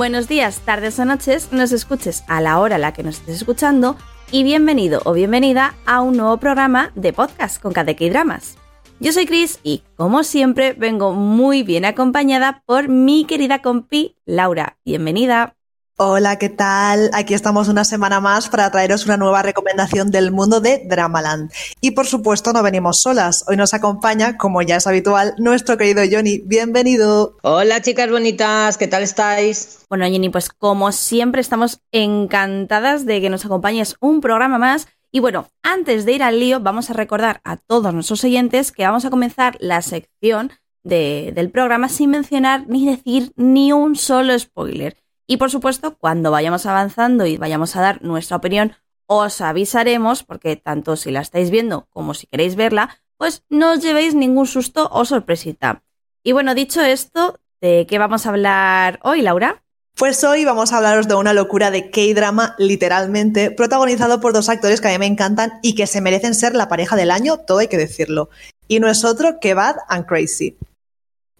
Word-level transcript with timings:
Buenos 0.00 0.28
días, 0.28 0.60
tardes 0.60 0.98
o 0.98 1.04
noches, 1.04 1.52
nos 1.52 1.72
escuches 1.72 2.24
a 2.26 2.40
la 2.40 2.58
hora 2.58 2.76
a 2.76 2.78
la 2.78 2.94
que 2.94 3.02
nos 3.02 3.18
estés 3.18 3.36
escuchando 3.36 3.98
y 4.32 4.44
bienvenido 4.44 5.02
o 5.04 5.12
bienvenida 5.12 5.74
a 5.84 6.00
un 6.00 6.16
nuevo 6.16 6.38
programa 6.38 6.90
de 6.94 7.12
podcast 7.12 7.60
con 7.60 7.74
KDK 7.74 8.08
Dramas. 8.08 8.56
Yo 8.98 9.12
soy 9.12 9.26
Chris 9.26 9.60
y, 9.62 9.82
como 9.96 10.24
siempre, 10.24 10.72
vengo 10.72 11.12
muy 11.12 11.64
bien 11.64 11.84
acompañada 11.84 12.62
por 12.64 12.88
mi 12.88 13.26
querida 13.26 13.60
compi 13.60 14.16
Laura. 14.24 14.78
Bienvenida. 14.86 15.59
Hola, 16.02 16.38
¿qué 16.38 16.48
tal? 16.48 17.10
Aquí 17.12 17.34
estamos 17.34 17.68
una 17.68 17.84
semana 17.84 18.20
más 18.20 18.48
para 18.48 18.70
traeros 18.70 19.04
una 19.04 19.18
nueva 19.18 19.42
recomendación 19.42 20.10
del 20.10 20.32
mundo 20.32 20.62
de 20.62 20.82
Dramaland. 20.88 21.52
Y 21.82 21.90
por 21.90 22.06
supuesto 22.06 22.54
no 22.54 22.62
venimos 22.62 23.02
solas. 23.02 23.44
Hoy 23.48 23.58
nos 23.58 23.74
acompaña, 23.74 24.38
como 24.38 24.62
ya 24.62 24.76
es 24.76 24.86
habitual, 24.86 25.34
nuestro 25.36 25.76
querido 25.76 26.02
Johnny. 26.10 26.38
Bienvenido. 26.38 27.36
Hola 27.42 27.82
chicas 27.82 28.10
bonitas, 28.10 28.78
¿qué 28.78 28.88
tal 28.88 29.02
estáis? 29.02 29.80
Bueno, 29.90 30.06
Jenny, 30.06 30.30
pues 30.30 30.48
como 30.48 30.90
siempre 30.90 31.42
estamos 31.42 31.82
encantadas 31.92 33.04
de 33.04 33.20
que 33.20 33.28
nos 33.28 33.44
acompañes 33.44 33.96
un 34.00 34.22
programa 34.22 34.56
más. 34.56 34.88
Y 35.12 35.20
bueno, 35.20 35.48
antes 35.62 36.06
de 36.06 36.12
ir 36.12 36.22
al 36.22 36.40
lío, 36.40 36.60
vamos 36.60 36.88
a 36.88 36.94
recordar 36.94 37.42
a 37.44 37.58
todos 37.58 37.92
nuestros 37.92 38.24
oyentes 38.24 38.72
que 38.72 38.84
vamos 38.84 39.04
a 39.04 39.10
comenzar 39.10 39.58
la 39.60 39.82
sección 39.82 40.50
del 40.82 41.50
programa 41.50 41.90
sin 41.90 42.08
mencionar 42.08 42.64
ni 42.68 42.86
decir 42.86 43.34
ni 43.36 43.74
un 43.74 43.96
solo 43.96 44.38
spoiler. 44.38 44.96
Y 45.30 45.36
por 45.36 45.48
supuesto, 45.48 45.96
cuando 45.96 46.32
vayamos 46.32 46.66
avanzando 46.66 47.24
y 47.24 47.36
vayamos 47.36 47.76
a 47.76 47.80
dar 47.80 48.02
nuestra 48.02 48.38
opinión, 48.38 48.72
os 49.06 49.40
avisaremos, 49.40 50.24
porque 50.24 50.56
tanto 50.56 50.96
si 50.96 51.12
la 51.12 51.20
estáis 51.20 51.50
viendo 51.50 51.86
como 51.90 52.14
si 52.14 52.26
queréis 52.26 52.56
verla, 52.56 52.98
pues 53.16 53.44
no 53.48 53.74
os 53.74 53.80
llevéis 53.80 54.16
ningún 54.16 54.48
susto 54.48 54.88
o 54.90 55.04
sorpresita. 55.04 55.84
Y 56.24 56.32
bueno, 56.32 56.56
dicho 56.56 56.82
esto, 56.82 57.38
¿de 57.60 57.86
qué 57.88 58.00
vamos 58.00 58.26
a 58.26 58.30
hablar 58.30 58.98
hoy, 59.04 59.22
Laura? 59.22 59.62
Pues 59.94 60.24
hoy 60.24 60.44
vamos 60.44 60.72
a 60.72 60.78
hablaros 60.78 61.06
de 61.06 61.14
una 61.14 61.32
locura 61.32 61.70
de 61.70 61.92
K-drama, 61.92 62.56
literalmente, 62.58 63.52
protagonizado 63.52 64.20
por 64.20 64.32
dos 64.32 64.48
actores 64.48 64.80
que 64.80 64.88
a 64.88 64.90
mí 64.90 64.98
me 64.98 65.06
encantan 65.06 65.60
y 65.62 65.76
que 65.76 65.86
se 65.86 66.00
merecen 66.00 66.34
ser 66.34 66.56
la 66.56 66.68
pareja 66.68 66.96
del 66.96 67.12
año, 67.12 67.38
todo 67.38 67.58
hay 67.58 67.68
que 67.68 67.78
decirlo. 67.78 68.30
Y 68.66 68.80
no 68.80 68.88
es 68.88 69.04
otro 69.04 69.38
que 69.38 69.54
Bad 69.54 69.76
and 69.86 70.06
Crazy. 70.06 70.56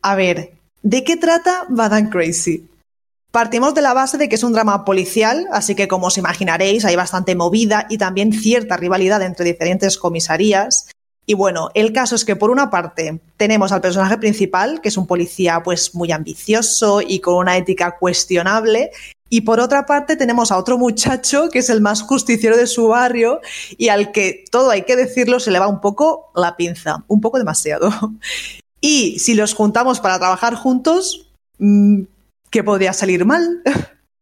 A 0.01 0.15
ver, 0.15 0.53
¿de 0.83 1.03
qué 1.03 1.17
trata 1.17 1.67
Bad 1.69 1.95
and 1.95 2.13
Crazy? 2.13 2.70
Partimos 3.31 3.75
de 3.75 3.83
la 3.83 3.95
base 3.95 4.19
de 4.19 4.29
que 4.29 4.35
es 4.35 4.43
un 4.43 4.53
drama 4.53 4.85
policial, 4.85 5.47
así 5.53 5.77
que 5.77 5.87
como 5.87 6.09
os 6.09 6.19
imaginaréis 6.19 6.85
hay 6.85 6.97
bastante 6.97 7.37
movida 7.37 7.87
y 7.89 7.97
también 7.97 8.33
cierta 8.33 8.77
rivalidad 8.77 9.23
entre 9.23 9.45
diferentes 9.45 9.99
comisarías. 9.99 10.91
Y 11.27 11.35
bueno, 11.35 11.71
el 11.75 11.93
caso 11.93 12.17
es 12.17 12.25
que 12.25 12.35
por 12.35 12.51
una 12.51 12.71
parte 12.71 13.21
tenemos 13.37 13.71
al 13.71 13.81
personaje 13.81 14.19
principal, 14.19 14.81
que 14.81 14.89
es 14.89 14.97
un 14.97 15.07
policía 15.07 15.63
pues 15.63 15.95
muy 15.95 16.11
ambicioso 16.11 17.01
y 17.03 17.21
con 17.21 17.37
una 17.37 17.57
ética 17.57 17.97
cuestionable, 17.99 18.91
y 19.33 19.43
por 19.43 19.61
otra 19.61 19.87
parte 19.87 20.17
tenemos 20.17 20.51
a 20.51 20.59
otro 20.59 20.77
muchacho 20.77 21.51
que 21.51 21.61
es 21.61 21.71
el 21.71 21.81
más 21.81 22.03
justiciero 22.03 22.57
de 22.57 22.67
su 22.67 22.89
barrio 22.89 23.41
y 23.79 23.89
al 23.89 24.11
que 24.11 24.45
todo 24.51 24.71
hay 24.71 24.83
que 24.83 24.97
decirlo 24.97 25.39
se 25.39 25.53
le 25.53 25.61
va 25.61 25.69
un 25.69 25.81
poco 25.81 26.33
la 26.35 26.57
pinza, 26.57 27.05
un 27.07 27.21
poco 27.21 27.39
demasiado. 27.39 27.91
Y 28.83 29.19
si 29.19 29.35
los 29.35 29.53
juntamos 29.53 30.01
para 30.01 30.19
trabajar 30.19 30.55
juntos, 30.55 31.29
mm, 31.59 32.05
¿Qué 32.51 32.65
podría 32.65 32.93
salir 32.93 33.25
mal. 33.25 33.63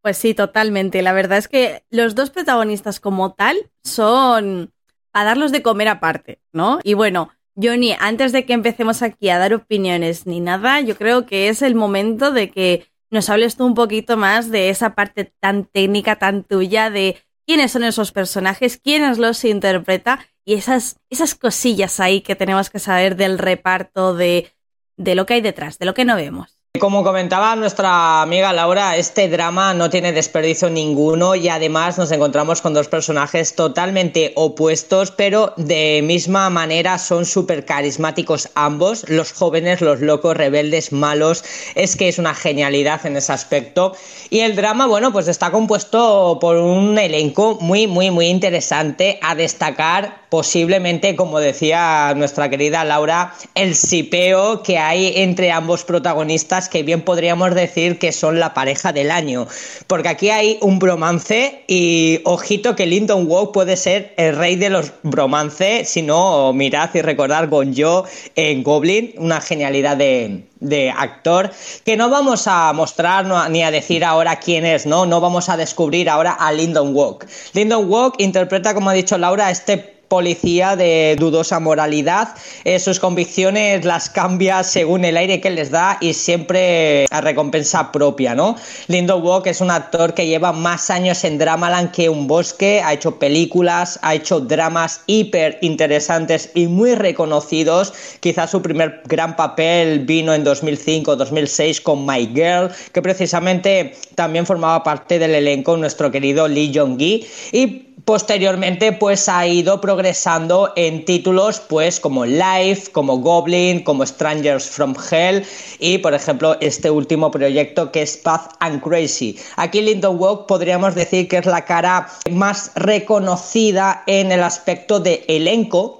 Pues 0.02 0.16
sí, 0.16 0.34
totalmente. 0.34 1.02
La 1.02 1.12
verdad 1.12 1.38
es 1.38 1.48
que 1.48 1.84
los 1.90 2.14
dos 2.14 2.30
protagonistas 2.30 3.00
como 3.00 3.34
tal 3.34 3.70
son 3.82 4.72
a 5.12 5.24
darlos 5.24 5.50
de 5.50 5.62
comer 5.62 5.88
aparte, 5.88 6.40
¿no? 6.52 6.78
Y 6.84 6.94
bueno, 6.94 7.30
Johnny, 7.60 7.96
antes 7.98 8.32
de 8.32 8.46
que 8.46 8.52
empecemos 8.52 9.02
aquí 9.02 9.30
a 9.30 9.38
dar 9.38 9.52
opiniones 9.54 10.26
ni 10.26 10.40
nada, 10.40 10.80
yo 10.80 10.96
creo 10.96 11.26
que 11.26 11.48
es 11.48 11.62
el 11.62 11.74
momento 11.74 12.30
de 12.30 12.50
que 12.50 12.86
nos 13.10 13.28
hables 13.30 13.56
tú 13.56 13.66
un 13.66 13.74
poquito 13.74 14.16
más 14.16 14.50
de 14.50 14.70
esa 14.70 14.94
parte 14.94 15.24
tan 15.40 15.64
técnica, 15.64 16.16
tan 16.16 16.44
tuya, 16.44 16.90
de 16.90 17.16
quiénes 17.46 17.72
son 17.72 17.82
esos 17.82 18.12
personajes, 18.12 18.76
quiénes 18.76 19.18
los 19.18 19.44
interpreta 19.44 20.20
y 20.44 20.54
esas, 20.54 21.00
esas 21.10 21.34
cosillas 21.34 21.98
ahí 21.98 22.20
que 22.20 22.36
tenemos 22.36 22.70
que 22.70 22.78
saber 22.78 23.16
del 23.16 23.38
reparto, 23.38 24.14
de, 24.14 24.52
de 24.96 25.14
lo 25.14 25.26
que 25.26 25.34
hay 25.34 25.40
detrás, 25.40 25.78
de 25.78 25.86
lo 25.86 25.94
que 25.94 26.04
no 26.04 26.14
vemos. 26.14 26.57
Como 26.78 27.02
comentaba 27.02 27.56
nuestra 27.56 28.22
amiga 28.22 28.52
Laura, 28.52 28.96
este 28.96 29.28
drama 29.28 29.74
no 29.74 29.90
tiene 29.90 30.12
desperdicio 30.12 30.70
ninguno 30.70 31.34
y 31.34 31.48
además 31.48 31.98
nos 31.98 32.12
encontramos 32.12 32.60
con 32.60 32.74
dos 32.74 32.88
personajes 32.88 33.54
totalmente 33.54 34.32
opuestos, 34.36 35.10
pero 35.10 35.54
de 35.56 36.00
misma 36.04 36.50
manera 36.50 36.98
son 36.98 37.24
súper 37.24 37.64
carismáticos 37.64 38.50
ambos, 38.54 39.08
los 39.08 39.32
jóvenes, 39.32 39.80
los 39.80 40.00
locos, 40.00 40.36
rebeldes, 40.36 40.92
malos, 40.92 41.42
es 41.74 41.96
que 41.96 42.08
es 42.08 42.18
una 42.18 42.34
genialidad 42.34 43.04
en 43.06 43.16
ese 43.16 43.32
aspecto. 43.32 43.94
Y 44.30 44.40
el 44.40 44.54
drama, 44.54 44.86
bueno, 44.86 45.12
pues 45.12 45.26
está 45.26 45.50
compuesto 45.50 46.38
por 46.40 46.56
un 46.56 46.98
elenco 46.98 47.58
muy, 47.60 47.86
muy, 47.86 48.10
muy 48.10 48.26
interesante 48.26 49.18
a 49.22 49.34
destacar 49.34 50.28
posiblemente, 50.28 51.16
como 51.16 51.40
decía 51.40 52.12
nuestra 52.14 52.50
querida 52.50 52.84
Laura, 52.84 53.32
el 53.54 53.74
sipeo 53.74 54.62
que 54.62 54.78
hay 54.78 55.12
entre 55.16 55.50
ambos 55.50 55.84
protagonistas, 55.84 56.67
que 56.68 56.82
bien 56.82 57.02
podríamos 57.02 57.54
decir 57.54 57.98
que 57.98 58.12
son 58.12 58.38
la 58.40 58.54
pareja 58.54 58.92
del 58.92 59.10
año. 59.10 59.46
Porque 59.86 60.08
aquí 60.08 60.30
hay 60.30 60.58
un 60.60 60.78
bromance 60.78 61.64
y 61.66 62.20
ojito 62.24 62.76
que 62.76 62.86
Lyndon 62.86 63.26
Walk 63.26 63.52
puede 63.52 63.76
ser 63.76 64.14
el 64.16 64.36
rey 64.36 64.56
de 64.56 64.70
los 64.70 64.92
bromance, 65.02 65.84
si 65.84 66.02
no, 66.02 66.52
mirad 66.52 66.90
y 66.94 67.02
recordar 67.02 67.48
con 67.48 67.74
yo 67.74 68.04
en 68.36 68.62
Goblin, 68.62 69.14
una 69.18 69.40
genialidad 69.40 69.96
de, 69.96 70.44
de 70.60 70.90
actor 70.90 71.50
que 71.84 71.96
no 71.96 72.10
vamos 72.10 72.46
a 72.46 72.72
mostrar 72.72 73.26
ni 73.50 73.62
a 73.62 73.70
decir 73.70 74.04
ahora 74.04 74.36
quién 74.36 74.64
es, 74.64 74.86
¿no? 74.86 75.06
No 75.06 75.20
vamos 75.20 75.48
a 75.48 75.56
descubrir 75.56 76.08
ahora 76.08 76.32
a 76.32 76.52
Lyndon 76.52 76.94
Walk. 76.94 77.26
Lyndon 77.52 77.90
Walk 77.90 78.14
interpreta, 78.18 78.74
como 78.74 78.90
ha 78.90 78.94
dicho 78.94 79.18
Laura, 79.18 79.50
este 79.50 79.97
policía 80.08 80.74
de 80.76 81.16
dudosa 81.18 81.60
moralidad. 81.60 82.34
Eh, 82.64 82.78
sus 82.78 82.98
convicciones 82.98 83.84
las 83.84 84.10
cambia 84.10 84.64
según 84.64 85.04
el 85.04 85.16
aire 85.16 85.40
que 85.40 85.50
les 85.50 85.70
da 85.70 85.98
y 86.00 86.14
siempre 86.14 87.06
a 87.10 87.20
recompensa 87.20 87.92
propia, 87.92 88.34
¿no? 88.34 88.56
Lindo 88.88 89.18
Walk 89.18 89.46
es 89.46 89.60
un 89.60 89.70
actor 89.70 90.14
que 90.14 90.26
lleva 90.26 90.52
más 90.52 90.90
años 90.90 91.24
en 91.24 91.38
Dramaland 91.38 91.92
que 91.92 92.08
un 92.08 92.26
bosque, 92.26 92.80
ha 92.84 92.94
hecho 92.94 93.18
películas, 93.18 93.98
ha 94.02 94.14
hecho 94.14 94.40
dramas 94.40 95.02
hiper 95.06 95.58
interesantes 95.62 96.50
y 96.54 96.66
muy 96.66 96.94
reconocidos. 96.94 97.92
Quizás 98.20 98.50
su 98.50 98.62
primer 98.62 99.02
gran 99.06 99.36
papel 99.36 100.00
vino 100.00 100.32
en 100.34 100.44
2005-2006 100.44 101.82
con 101.82 102.06
My 102.06 102.26
Girl, 102.26 102.70
que 102.92 103.02
precisamente 103.02 103.94
también 104.14 104.46
formaba 104.46 104.82
parte 104.82 105.18
del 105.18 105.34
elenco 105.34 105.76
nuestro 105.76 106.10
querido 106.10 106.48
Lee 106.48 106.72
Jong-gi 106.74 107.26
y 107.52 107.87
Posteriormente, 108.08 108.92
pues 108.92 109.28
ha 109.28 109.46
ido 109.46 109.82
progresando 109.82 110.72
en 110.76 111.04
títulos, 111.04 111.60
pues 111.60 112.00
como 112.00 112.24
Life, 112.24 112.90
como 112.90 113.18
Goblin, 113.18 113.84
como 113.84 114.06
Strangers 114.06 114.66
from 114.66 114.94
Hell 115.10 115.44
y, 115.78 115.98
por 115.98 116.14
ejemplo, 116.14 116.56
este 116.62 116.90
último 116.90 117.30
proyecto 117.30 117.92
que 117.92 118.00
es 118.00 118.16
Path 118.16 118.54
and 118.60 118.82
Crazy. 118.82 119.38
Aquí 119.56 119.82
Lyndon 119.82 120.18
Walk 120.18 120.46
podríamos 120.46 120.94
decir 120.94 121.28
que 121.28 121.36
es 121.36 121.44
la 121.44 121.66
cara 121.66 122.08
más 122.30 122.72
reconocida 122.76 124.04
en 124.06 124.32
el 124.32 124.42
aspecto 124.42 125.00
de 125.00 125.26
elenco 125.28 125.97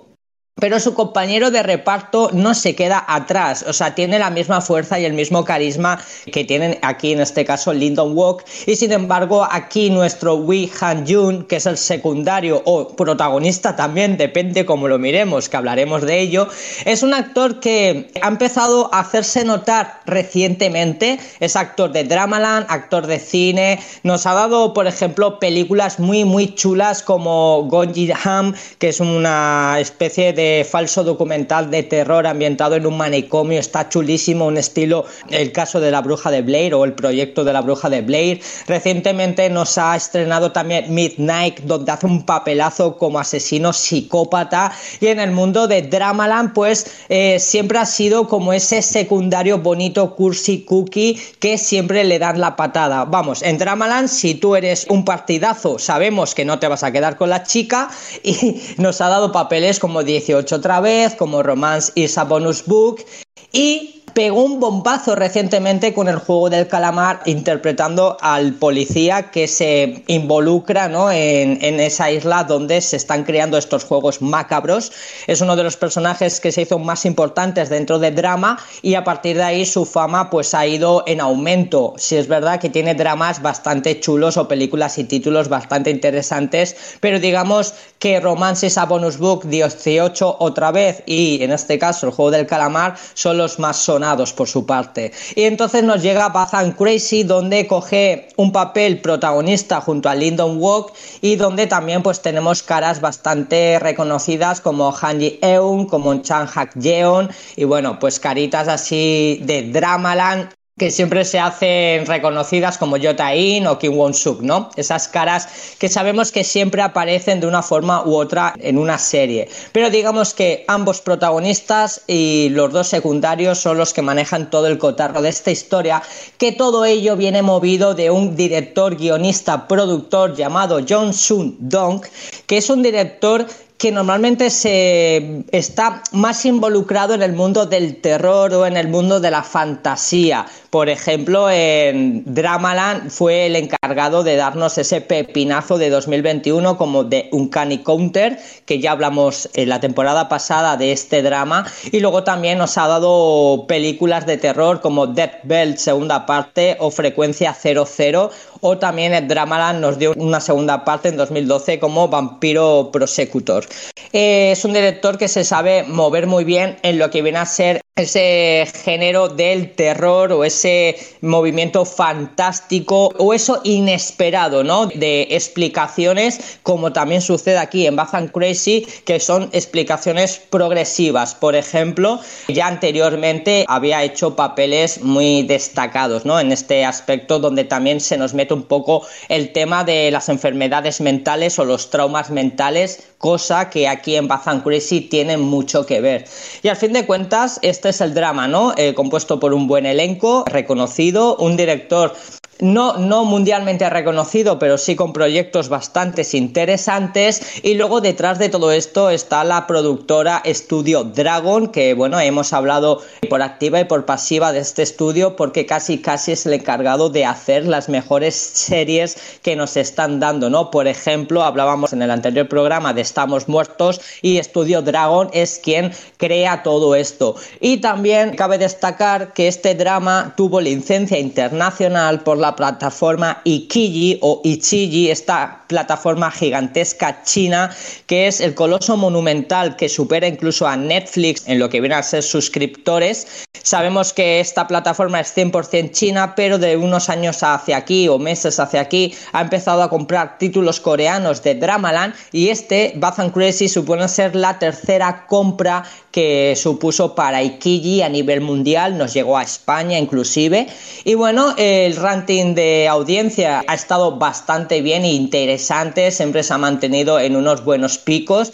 pero 0.60 0.80
su 0.80 0.94
compañero 0.94 1.50
de 1.50 1.62
reparto 1.62 2.30
no 2.32 2.54
se 2.54 2.74
queda 2.74 3.04
atrás, 3.06 3.64
o 3.66 3.72
sea, 3.72 3.94
tiene 3.94 4.18
la 4.18 4.30
misma 4.30 4.60
fuerza 4.60 4.98
y 4.98 5.04
el 5.04 5.12
mismo 5.12 5.44
carisma 5.44 6.00
que 6.32 6.44
tienen 6.44 6.78
aquí 6.82 7.12
en 7.12 7.20
este 7.20 7.44
caso 7.44 7.72
Lyndon 7.72 8.16
Walk. 8.16 8.44
Y 8.66 8.76
sin 8.76 8.92
embargo 8.92 9.46
aquí 9.48 9.90
nuestro 9.90 10.36
Wee 10.36 10.70
Han 10.80 11.06
Jun, 11.06 11.44
que 11.44 11.56
es 11.56 11.66
el 11.66 11.78
secundario 11.78 12.62
o 12.64 12.88
protagonista 12.88 13.76
también, 13.76 14.16
depende 14.16 14.66
cómo 14.66 14.88
lo 14.88 14.98
miremos, 14.98 15.48
que 15.48 15.56
hablaremos 15.56 16.02
de 16.02 16.20
ello, 16.20 16.48
es 16.84 17.02
un 17.02 17.14
actor 17.14 17.60
que 17.60 18.10
ha 18.20 18.28
empezado 18.28 18.90
a 18.92 19.00
hacerse 19.00 19.44
notar 19.44 20.00
recientemente, 20.06 21.18
es 21.40 21.56
actor 21.56 21.92
de 21.92 22.04
Dramaland, 22.04 22.66
actor 22.68 23.06
de 23.06 23.18
cine, 23.18 23.80
nos 24.02 24.26
ha 24.26 24.34
dado 24.34 24.74
por 24.74 24.86
ejemplo 24.86 25.38
películas 25.38 25.98
muy 25.98 26.24
muy 26.24 26.54
chulas 26.54 27.02
como 27.02 27.64
Gonji 27.64 28.10
Ham, 28.24 28.54
que 28.78 28.88
es 28.88 29.00
una 29.00 29.76
especie 29.78 30.32
de 30.32 30.47
falso 30.68 31.04
documental 31.04 31.70
de 31.70 31.82
terror 31.82 32.26
ambientado 32.26 32.76
en 32.76 32.86
un 32.86 32.96
manicomio, 32.96 33.58
está 33.58 33.88
chulísimo, 33.88 34.46
un 34.46 34.58
estilo, 34.58 35.04
el 35.30 35.52
caso 35.52 35.80
de 35.80 35.90
la 35.90 36.00
bruja 36.00 36.30
de 36.30 36.42
Blair 36.42 36.74
o 36.74 36.84
el 36.84 36.92
proyecto 36.92 37.44
de 37.44 37.52
la 37.52 37.60
bruja 37.60 37.88
de 37.88 38.02
Blair. 38.02 38.40
Recientemente 38.66 39.48
nos 39.50 39.78
ha 39.78 39.96
estrenado 39.96 40.52
también 40.52 40.92
Midnight, 40.92 41.60
donde 41.60 41.92
hace 41.92 42.06
un 42.06 42.24
papelazo 42.24 42.96
como 42.96 43.18
asesino 43.18 43.72
psicópata 43.72 44.72
y 45.00 45.06
en 45.06 45.20
el 45.20 45.30
mundo 45.30 45.68
de 45.68 45.82
Dramaland 45.82 46.52
pues 46.52 46.86
eh, 47.08 47.38
siempre 47.40 47.78
ha 47.78 47.86
sido 47.86 48.28
como 48.28 48.52
ese 48.52 48.82
secundario 48.82 49.58
bonito 49.58 50.14
cursi 50.14 50.64
cookie 50.64 51.18
que 51.38 51.58
siempre 51.58 52.04
le 52.04 52.18
dan 52.18 52.40
la 52.40 52.56
patada. 52.56 53.04
Vamos, 53.04 53.42
en 53.42 53.58
Dramaland 53.58 54.08
si 54.08 54.34
tú 54.34 54.56
eres 54.56 54.86
un 54.88 55.04
partidazo 55.04 55.78
sabemos 55.78 56.34
que 56.34 56.44
no 56.44 56.58
te 56.58 56.68
vas 56.68 56.82
a 56.82 56.92
quedar 56.92 57.16
con 57.16 57.30
la 57.30 57.42
chica 57.42 57.90
y 58.22 58.60
nos 58.78 59.00
ha 59.00 59.08
dado 59.08 59.32
papeles 59.32 59.78
como 59.78 60.02
18 60.02 60.37
otra 60.52 60.80
vez, 60.80 61.14
como 61.14 61.42
Romance 61.42 61.92
is 61.94 62.16
a 62.18 62.24
Bonus 62.24 62.64
Book. 62.64 63.04
Y 63.52 63.97
pegó 64.14 64.42
un 64.42 64.60
bombazo 64.60 65.14
recientemente 65.14 65.92
con 65.94 66.08
el 66.08 66.16
juego 66.16 66.50
del 66.50 66.66
calamar 66.66 67.20
interpretando 67.26 68.16
al 68.20 68.54
policía 68.54 69.30
que 69.30 69.46
se 69.46 70.02
involucra 70.06 70.88
¿no? 70.88 71.10
en, 71.10 71.58
en, 71.62 71.80
esa 71.80 72.10
isla 72.10 72.44
donde 72.44 72.80
se 72.80 72.96
están 72.96 73.24
creando 73.24 73.58
estos 73.58 73.84
juegos 73.84 74.20
macabros. 74.20 74.92
Es 75.26 75.40
uno 75.40 75.56
de 75.56 75.62
los 75.62 75.76
personajes 75.76 76.40
que 76.40 76.52
se 76.52 76.62
hizo 76.62 76.78
más 76.78 77.04
importantes 77.04 77.68
dentro 77.68 77.98
de 77.98 78.10
drama 78.10 78.58
y 78.82 78.94
a 78.94 79.04
partir 79.04 79.36
de 79.36 79.44
ahí 79.44 79.66
su 79.66 79.84
fama 79.84 80.30
pues 80.30 80.54
ha 80.54 80.66
ido 80.66 81.04
en 81.06 81.20
aumento. 81.20 81.94
Si 81.96 82.16
es 82.16 82.28
verdad 82.28 82.60
que 82.60 82.70
tiene 82.70 82.94
dramas 82.94 83.42
bastante 83.42 84.00
chulos 84.00 84.36
o 84.36 84.48
películas 84.48 84.98
y 84.98 85.04
títulos 85.04 85.48
bastante 85.48 85.90
interesantes, 85.90 86.76
pero 87.00 87.20
digamos 87.20 87.74
que 87.98 88.20
Romances 88.20 88.78
a 88.78 88.86
Bonus 88.86 89.18
Book 89.18 89.46
18 89.46 90.36
otra 90.40 90.70
vez 90.70 91.02
y 91.06 91.42
en 91.42 91.52
este 91.52 91.78
caso 91.78 92.06
el 92.06 92.12
juego 92.12 92.30
del 92.30 92.46
calamar 92.46 92.96
son 93.14 93.38
los 93.38 93.58
más 93.58 93.76
sonados 93.76 94.07
por 94.16 94.48
su 94.48 94.64
parte. 94.64 95.12
Y 95.34 95.42
entonces 95.44 95.82
nos 95.82 96.02
llega 96.02 96.28
Bath 96.28 96.76
Crazy 96.76 97.24
donde 97.24 97.66
coge 97.66 98.28
un 98.36 98.52
papel 98.52 99.00
protagonista 99.00 99.80
junto 99.80 100.08
a 100.08 100.14
Lyndon 100.14 100.56
Walk 100.58 100.92
y 101.20 101.36
donde 101.36 101.66
también 101.66 102.02
pues 102.02 102.22
tenemos 102.22 102.62
caras 102.62 103.00
bastante 103.00 103.78
reconocidas 103.78 104.60
como 104.60 104.94
Han 105.00 105.20
Ji 105.20 105.38
Eun, 105.42 105.86
como 105.86 106.14
Chan 106.22 106.48
Hak 106.48 106.80
Jeon 106.80 107.28
y 107.56 107.64
bueno 107.64 107.98
pues 107.98 108.18
caritas 108.18 108.68
así 108.68 109.40
de 109.42 109.70
Dramaland 109.70 110.57
que 110.78 110.90
siempre 110.90 111.24
se 111.24 111.38
hacen 111.38 112.06
reconocidas 112.06 112.78
como 112.78 112.96
Jota 112.96 113.34
In 113.34 113.66
o 113.66 113.78
Kim 113.78 113.94
Won 113.94 114.14
Suk, 114.14 114.40
¿no? 114.40 114.70
Esas 114.76 115.08
caras 115.08 115.48
que 115.78 115.88
sabemos 115.88 116.32
que 116.32 116.44
siempre 116.44 116.82
aparecen 116.82 117.40
de 117.40 117.46
una 117.46 117.62
forma 117.62 118.04
u 118.04 118.14
otra 118.14 118.54
en 118.60 118.78
una 118.78 118.98
serie. 118.98 119.48
Pero 119.72 119.90
digamos 119.90 120.34
que 120.34 120.64
ambos 120.68 121.00
protagonistas 121.00 122.02
y 122.06 122.48
los 122.50 122.72
dos 122.72 122.86
secundarios 122.86 123.58
son 123.58 123.76
los 123.76 123.92
que 123.92 124.02
manejan 124.02 124.50
todo 124.50 124.68
el 124.68 124.78
cotarro 124.78 125.20
de 125.20 125.28
esta 125.28 125.50
historia, 125.50 126.02
que 126.38 126.52
todo 126.52 126.84
ello 126.84 127.16
viene 127.16 127.42
movido 127.42 127.94
de 127.94 128.10
un 128.10 128.36
director, 128.36 128.96
guionista, 128.96 129.66
productor 129.66 130.36
llamado 130.36 130.80
John 130.88 131.12
Sun 131.12 131.56
Dong, 131.58 132.02
que 132.46 132.58
es 132.58 132.70
un 132.70 132.82
director 132.82 133.46
que 133.78 133.92
normalmente 133.92 134.50
se 134.50 135.44
está 135.52 136.02
más 136.10 136.44
involucrado 136.44 137.14
en 137.14 137.22
el 137.22 137.32
mundo 137.32 137.64
del 137.64 138.00
terror 138.00 138.52
o 138.52 138.66
en 138.66 138.76
el 138.76 138.88
mundo 138.88 139.20
de 139.20 139.30
la 139.30 139.44
fantasía. 139.44 140.46
Por 140.70 140.88
ejemplo, 140.88 141.48
en 141.48 142.24
Dramaland 142.26 143.10
fue 143.10 143.46
el 143.46 143.54
encargado 143.54 144.24
de 144.24 144.34
darnos 144.34 144.76
ese 144.78 145.00
pepinazo 145.00 145.78
de 145.78 145.90
2021 145.90 146.76
como 146.76 147.04
de 147.04 147.28
Uncanny 147.30 147.78
Counter, 147.78 148.38
que 148.66 148.80
ya 148.80 148.90
hablamos 148.90 149.48
en 149.54 149.68
la 149.68 149.78
temporada 149.80 150.28
pasada 150.28 150.76
de 150.76 150.90
este 150.90 151.22
drama, 151.22 151.64
y 151.92 152.00
luego 152.00 152.24
también 152.24 152.58
nos 152.58 152.76
ha 152.78 152.88
dado 152.88 153.66
películas 153.68 154.26
de 154.26 154.38
terror 154.38 154.80
como 154.80 155.06
Death 155.06 155.44
Belt 155.44 155.78
segunda 155.78 156.26
parte 156.26 156.76
o 156.80 156.90
Frecuencia 156.90 157.54
00 157.54 158.30
o 158.60 158.78
también 158.78 159.14
el 159.14 159.28
Dramaland 159.28 159.80
nos 159.80 159.98
dio 159.98 160.12
una 160.16 160.40
segunda 160.40 160.84
parte 160.84 161.08
en 161.08 161.16
2012 161.16 161.78
como 161.78 162.08
Vampiro 162.08 162.90
Prosecutor. 162.92 163.64
Eh, 164.12 164.52
es 164.52 164.64
un 164.64 164.72
director 164.72 165.18
que 165.18 165.28
se 165.28 165.44
sabe 165.44 165.84
mover 165.84 166.26
muy 166.26 166.44
bien 166.44 166.76
en 166.82 166.98
lo 166.98 167.10
que 167.10 167.22
viene 167.22 167.38
a 167.38 167.46
ser 167.46 167.80
ese 167.98 168.66
género 168.84 169.28
del 169.28 169.72
terror 169.72 170.32
o 170.32 170.44
ese 170.44 170.96
movimiento 171.20 171.84
fantástico 171.84 173.12
o 173.18 173.34
eso 173.34 173.60
inesperado, 173.64 174.64
¿no? 174.64 174.86
De 174.86 175.28
explicaciones, 175.30 176.58
como 176.62 176.92
también 176.92 177.20
sucede 177.20 177.58
aquí 177.58 177.86
en 177.86 177.96
Bath 177.96 178.30
Crazy, 178.32 178.86
que 179.04 179.20
son 179.20 179.50
explicaciones 179.52 180.40
progresivas. 180.50 181.34
Por 181.34 181.54
ejemplo, 181.54 182.20
ya 182.48 182.66
anteriormente 182.66 183.64
había 183.68 184.02
hecho 184.02 184.36
papeles 184.36 185.02
muy 185.02 185.42
destacados, 185.42 186.24
¿no? 186.24 186.40
En 186.40 186.52
este 186.52 186.84
aspecto 186.84 187.38
donde 187.38 187.64
también 187.64 188.00
se 188.00 188.16
nos 188.16 188.34
mete 188.34 188.54
un 188.54 188.62
poco 188.62 189.06
el 189.28 189.52
tema 189.52 189.84
de 189.84 190.10
las 190.10 190.28
enfermedades 190.28 191.00
mentales 191.00 191.58
o 191.58 191.64
los 191.64 191.90
traumas 191.90 192.30
mentales, 192.30 193.02
cosa 193.18 193.70
que 193.70 193.88
aquí 193.88 194.16
en 194.16 194.28
Bath 194.28 194.62
Crazy 194.62 195.00
tienen 195.02 195.40
mucho 195.40 195.84
que 195.84 196.00
ver. 196.00 196.24
Y 196.62 196.68
al 196.68 196.76
fin 196.76 196.92
de 196.92 197.04
cuentas, 197.06 197.58
este 197.62 197.87
es 197.88 198.00
el 198.00 198.14
drama, 198.14 198.48
¿no? 198.48 198.72
Eh, 198.76 198.94
compuesto 198.94 199.40
por 199.40 199.54
un 199.54 199.66
buen 199.66 199.86
elenco, 199.86 200.44
reconocido, 200.46 201.36
un 201.36 201.56
director 201.56 202.14
no, 202.60 202.96
no 202.96 203.24
mundialmente 203.24 203.88
reconocido, 203.88 204.58
pero 204.58 204.78
sí 204.78 204.96
con 204.96 205.12
proyectos 205.12 205.68
bastante 205.68 206.26
interesantes. 206.32 207.60
Y 207.62 207.74
luego 207.74 208.00
detrás 208.00 208.38
de 208.38 208.48
todo 208.48 208.72
esto 208.72 209.10
está 209.10 209.44
la 209.44 209.66
productora 209.66 210.42
Estudio 210.44 211.04
Dragon, 211.04 211.68
que 211.68 211.94
bueno, 211.94 212.18
hemos 212.18 212.52
hablado 212.52 213.02
por 213.30 213.42
activa 213.42 213.80
y 213.80 213.84
por 213.84 214.04
pasiva 214.04 214.52
de 214.52 214.60
este 214.60 214.82
estudio 214.82 215.36
porque 215.36 215.66
casi 215.66 215.98
casi 215.98 216.32
es 216.32 216.46
el 216.46 216.54
encargado 216.54 217.10
de 217.10 217.24
hacer 217.24 217.66
las 217.66 217.88
mejores 217.88 218.34
series 218.34 219.16
que 219.42 219.56
nos 219.56 219.76
están 219.76 220.18
dando, 220.20 220.50
¿no? 220.50 220.70
Por 220.70 220.88
ejemplo, 220.88 221.44
hablábamos 221.44 221.92
en 221.92 222.02
el 222.02 222.10
anterior 222.10 222.48
programa 222.48 222.92
de 222.92 223.02
Estamos 223.02 223.48
Muertos 223.48 224.00
y 224.22 224.38
Estudio 224.38 224.82
Dragon 224.82 225.30
es 225.32 225.60
quien 225.62 225.92
crea 226.16 226.62
todo 226.62 226.94
esto. 226.94 227.36
También 227.76 228.34
cabe 228.34 228.56
destacar 228.58 229.34
que 229.34 229.46
este 229.46 229.74
drama 229.74 230.32
tuvo 230.36 230.60
licencia 230.60 231.18
internacional 231.18 232.22
por 232.22 232.38
la 232.38 232.56
plataforma 232.56 233.42
Ikiji 233.44 234.18
o 234.22 234.40
Ichiji, 234.42 235.10
esta 235.10 235.64
plataforma 235.68 236.30
gigantesca 236.30 237.22
china 237.22 237.70
que 238.06 238.26
es 238.26 238.40
el 238.40 238.54
coloso 238.54 238.96
monumental 238.96 239.76
que 239.76 239.88
supera 239.88 240.26
incluso 240.26 240.66
a 240.66 240.76
Netflix 240.76 241.46
en 241.46 241.58
lo 241.58 241.68
que 241.68 241.80
viene 241.80 241.96
a 241.96 242.02
ser 242.02 242.22
suscriptores. 242.22 243.44
Sabemos 243.62 244.14
que 244.14 244.40
esta 244.40 244.66
plataforma 244.66 245.20
es 245.20 245.36
100% 245.36 245.90
china, 245.92 246.34
pero 246.34 246.58
de 246.58 246.76
unos 246.76 247.10
años 247.10 247.42
hacia 247.42 247.76
aquí 247.76 248.08
o 248.08 248.18
meses 248.18 248.58
hacia 248.58 248.80
aquí 248.80 249.14
ha 249.32 249.42
empezado 249.42 249.82
a 249.82 249.90
comprar 249.90 250.38
títulos 250.38 250.80
coreanos 250.80 251.42
de 251.42 251.54
Dramaland 251.54 252.14
y 252.32 252.48
este 252.48 252.94
Bath 252.96 253.18
Crazy 253.34 253.68
supone 253.68 254.08
ser 254.08 254.34
la 254.34 254.58
tercera 254.58 255.26
compra 255.26 255.84
que 256.10 256.54
supuso 256.56 257.14
para 257.14 257.42
Ikiji 257.42 257.57
a 258.02 258.08
nivel 258.08 258.40
mundial, 258.40 258.96
nos 258.96 259.14
llegó 259.14 259.36
a 259.36 259.42
España 259.42 259.98
inclusive. 259.98 260.66
Y 261.04 261.14
bueno, 261.14 261.54
el 261.56 261.96
ranking 261.96 262.54
de 262.54 262.88
audiencia 262.88 263.62
ha 263.66 263.74
estado 263.74 264.16
bastante 264.16 264.80
bien 264.80 265.04
e 265.04 265.12
interesante, 265.12 266.10
siempre 266.10 266.42
se 266.42 266.54
ha 266.54 266.58
mantenido 266.58 267.18
en 267.20 267.36
unos 267.36 267.64
buenos 267.64 267.98
picos. 267.98 268.52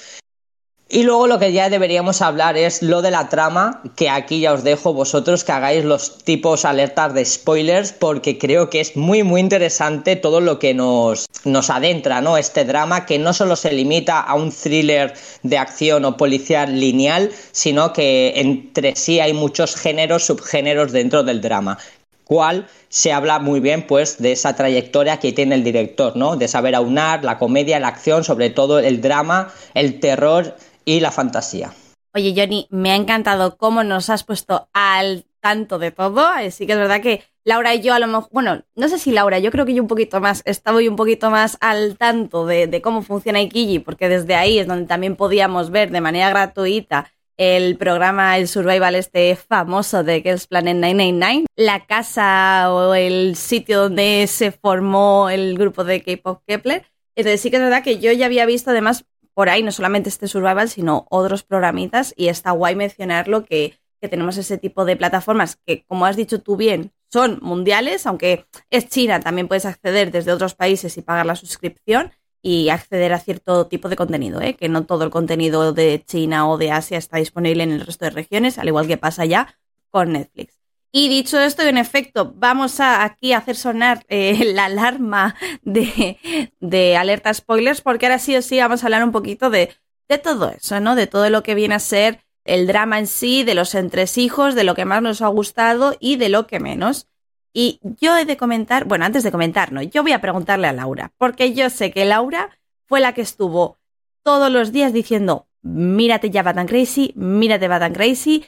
Y 0.95 1.03
luego 1.03 1.27
lo 1.27 1.41
que 1.41 1.53
ya 1.53 1.71
deberíamos 1.71 2.23
hablar 2.23 2.57
es 2.57 2.81
lo 2.81 3.03
de 3.03 3.11
la 3.11 3.29
trama, 3.29 3.83
que 3.97 4.09
aquí 4.09 4.39
ya 4.39 4.53
os 4.53 4.63
dejo 4.63 4.95
vosotros 4.95 5.43
que 5.43 5.51
hagáis 5.51 5.85
los 5.85 6.19
tipos 6.19 6.65
alertas 6.65 7.13
de 7.15 7.25
spoilers, 7.25 7.91
porque 7.93 8.39
creo 8.39 8.71
que 8.71 8.79
es 8.79 8.95
muy 8.95 9.25
muy 9.25 9.41
interesante 9.41 10.15
todo 10.15 10.41
lo 10.41 10.61
que 10.61 10.73
nos, 10.73 11.27
nos 11.45 11.69
adentra, 11.69 12.21
¿no? 12.21 12.37
Este 12.37 12.65
drama 12.65 13.07
que 13.07 13.19
no 13.19 13.33
solo 13.33 13.57
se 13.57 13.73
limita 13.73 14.21
a 14.21 14.37
un 14.37 14.53
thriller 14.53 15.15
de 15.43 15.59
acción 15.59 16.05
o 16.05 16.17
policial 16.17 16.79
lineal, 16.79 17.33
sino 17.51 17.93
que 17.93 18.35
entre 18.37 18.95
sí 18.95 19.19
hay 19.19 19.33
muchos 19.33 19.75
géneros, 19.75 20.25
subgéneros 20.25 20.93
dentro 20.93 21.25
del 21.25 21.41
drama 21.41 21.77
cual 22.25 22.67
se 22.89 23.13
habla 23.13 23.39
muy 23.39 23.61
bien 23.61 23.87
pues 23.87 24.17
de 24.19 24.33
esa 24.33 24.57
trayectoria 24.57 25.19
que 25.19 25.33
tiene 25.33 25.57
el 25.57 25.65
director, 25.65 26.17
¿no? 26.17 26.37
De 26.37 26.49
saber 26.49 26.75
aunar 26.75 27.23
la 27.23 27.39
comedia, 27.39 27.79
la 27.81 27.89
acción, 27.89 28.25
sobre 28.25 28.49
todo 28.49 28.79
el 28.79 29.03
drama, 29.03 29.53
el 29.75 30.01
terror 30.01 30.57
y 30.85 31.01
la 31.01 31.11
fantasía. 31.11 31.73
Oye, 32.15 32.33
Johnny, 32.37 32.69
me 32.71 32.93
ha 32.93 32.97
encantado 32.97 33.57
cómo 33.57 33.83
nos 33.83 34.09
has 34.09 34.23
puesto 34.23 34.69
al 34.73 35.25
tanto 35.41 35.79
de 35.79 35.91
todo. 35.91 36.27
Así 36.27 36.67
que 36.67 36.73
es 36.73 36.79
verdad 36.79 37.03
que 37.03 37.23
Laura 37.45 37.75
y 37.75 37.83
yo 37.83 37.93
a 37.93 37.99
lo 37.99 38.07
mejor, 38.07 38.29
bueno, 38.33 38.63
no 38.75 38.89
sé 38.89 38.99
si 38.99 39.13
Laura, 39.13 39.39
yo 39.39 39.51
creo 39.51 39.67
que 39.67 39.75
yo 39.75 39.83
un 39.83 39.89
poquito 39.89 40.21
más, 40.21 40.43
estaba 40.47 40.79
un 40.79 40.97
poquito 40.97 41.31
más 41.31 41.59
al 41.61 41.99
tanto 41.99 42.47
de, 42.47 42.81
cómo 42.83 43.03
funciona 43.03 43.43
Ikiji, 43.43 43.81
porque 43.81 44.09
desde 44.09 44.35
ahí 44.35 44.59
es 44.59 44.67
donde 44.67 44.87
también 44.87 45.17
podíamos 45.17 45.71
ver 45.71 45.91
de 45.91 46.01
manera 46.01 46.31
gratuita 46.31 47.11
el 47.37 47.77
programa, 47.77 48.39
el 48.39 48.49
survival 48.49 48.95
este 48.95 49.37
famoso 49.37 50.03
de 50.05 50.23
Girls 50.23 50.47
Planet 50.47 50.77
999, 50.77 51.47
la 51.57 51.85
casa 51.85 52.73
o 52.73 52.95
el 52.95 53.37
sitio 53.37 53.83
donde 53.83 54.27
se 54.29 54.53
formó 54.53 55.29
el 55.29 55.59
grupo 55.59 55.85
de 55.85 56.03
K-Pop 56.03 56.43
Kepler. 56.47 56.87
Entonces 57.17 57.41
sí 57.41 57.51
que 57.51 57.57
es 57.57 57.63
verdad 57.63 57.83
que 57.83 57.99
yo 57.99 58.13
ya 58.13 58.27
había 58.27 58.47
visto 58.47 58.71
además 58.71 59.05
por 59.35 59.49
ahí 59.49 59.63
no 59.63 59.73
solamente 59.73 60.09
este 60.09 60.29
Survival, 60.29 60.69
sino 60.69 61.07
otros 61.11 61.43
programitas 61.43 62.15
y 62.17 62.29
está 62.29 62.53
guay 62.53 62.77
mencionarlo 62.77 63.45
que, 63.45 63.79
que 64.01 64.09
tenemos 64.09 64.37
ese 64.37 64.59
tipo 64.59 64.85
de 64.85 64.97
plataformas 64.97 65.57
que, 65.57 65.85
como 65.85 66.07
has 66.07 66.17
dicho 66.17 66.41
tú 66.41 66.57
bien, 66.57 66.93
son 67.11 67.39
mundiales, 67.43 68.07
aunque 68.07 68.47
es 68.71 68.89
China, 68.89 69.21
también 69.21 69.49
puedes 69.49 69.67
acceder 69.67 70.11
desde 70.11 70.33
otros 70.33 70.55
países 70.55 70.97
y 70.97 71.03
pagar 71.03 71.27
la 71.27 71.37
suscripción 71.37 72.13
y 72.43 72.69
acceder 72.69 73.13
a 73.13 73.21
cierto 73.21 73.67
tipo 73.69 73.89
de 73.89 73.97
contenido, 73.97 74.41
¿eh? 74.41 74.55
que 74.55 74.69
no 74.69 74.85
todo 74.85 75.05
el 75.05 75.11
contenido 75.11 75.73
de 75.73 76.03
China 76.05 76.49
o 76.49 76.59
de 76.59 76.71
Asia 76.71 76.99
está 76.99 77.17
disponible 77.17 77.63
en 77.63 77.73
el 77.73 77.81
resto 77.81 78.05
de 78.05 78.11
regiones, 78.11 78.59
al 78.59 78.69
igual 78.69 78.87
que 78.87 78.99
pasa 78.99 79.25
ya 79.25 79.59
con 79.91 80.13
Netflix. 80.13 80.64
Y 80.97 81.09
dicho 81.09 81.41
esto, 81.41 81.63
en 81.65 81.77
efecto, 81.77 82.33
vamos 82.37 82.79
a 82.79 83.03
aquí 83.03 83.33
hacer 83.33 83.57
sonar 83.57 84.07
eh, 84.09 84.45
la 84.55 84.67
alarma 84.67 85.35
de, 85.63 86.21
de, 86.61 86.97
alerta 86.97 87.35
spoilers, 87.35 87.81
porque 87.81 88.07
ahora 88.07 88.21
sí 88.21 88.37
o 88.37 88.43
sí 88.43 88.61
vamos 88.61 88.85
a 88.85 88.87
hablar 88.87 89.03
un 89.03 89.11
poquito 89.11 89.51
de, 89.51 89.75
de 90.09 90.19
todo 90.19 90.51
eso, 90.51 90.79
¿no? 90.79 90.95
De 90.95 91.09
todo 91.09 91.31
lo 91.31 91.43
que 91.43 91.57
viene 91.57 91.75
a 91.75 91.81
ser 91.81 92.21
el 92.45 92.69
drama 92.69 93.01
en 93.01 93.09
sí, 93.09 93.43
de 93.43 93.57
los 93.57 93.75
entresijos, 93.75 94.55
de 94.55 94.63
lo 94.63 94.77
que 94.77 94.85
más 94.85 95.03
nos 95.03 95.21
ha 95.21 95.27
gustado 95.27 95.97
y 95.99 96.15
de 96.15 96.29
lo 96.29 96.47
que 96.47 96.61
menos. 96.61 97.09
Y 97.53 97.81
yo 97.83 98.17
he 98.17 98.25
de 98.25 98.37
comentar, 98.37 98.85
bueno, 98.85 99.05
antes 99.05 99.25
de 99.25 99.33
comentar, 99.33 99.73
no, 99.73 99.83
yo 99.83 100.05
voy 100.05 100.13
a 100.13 100.21
preguntarle 100.21 100.69
a 100.69 100.73
Laura, 100.73 101.13
porque 101.19 101.55
yo 101.55 101.71
sé 101.71 101.91
que 101.91 102.05
Laura 102.05 102.57
fue 102.87 103.01
la 103.01 103.15
que 103.15 103.23
estuvo 103.23 103.79
todos 104.23 104.49
los 104.49 104.71
días 104.71 104.93
diciendo, 104.93 105.49
mírate 105.61 106.31
ya 106.31 106.45
Bad 106.45 106.67
Crazy, 106.67 107.15
mírate 107.17 107.67
Bad 107.67 107.93
Crazy, 107.95 108.45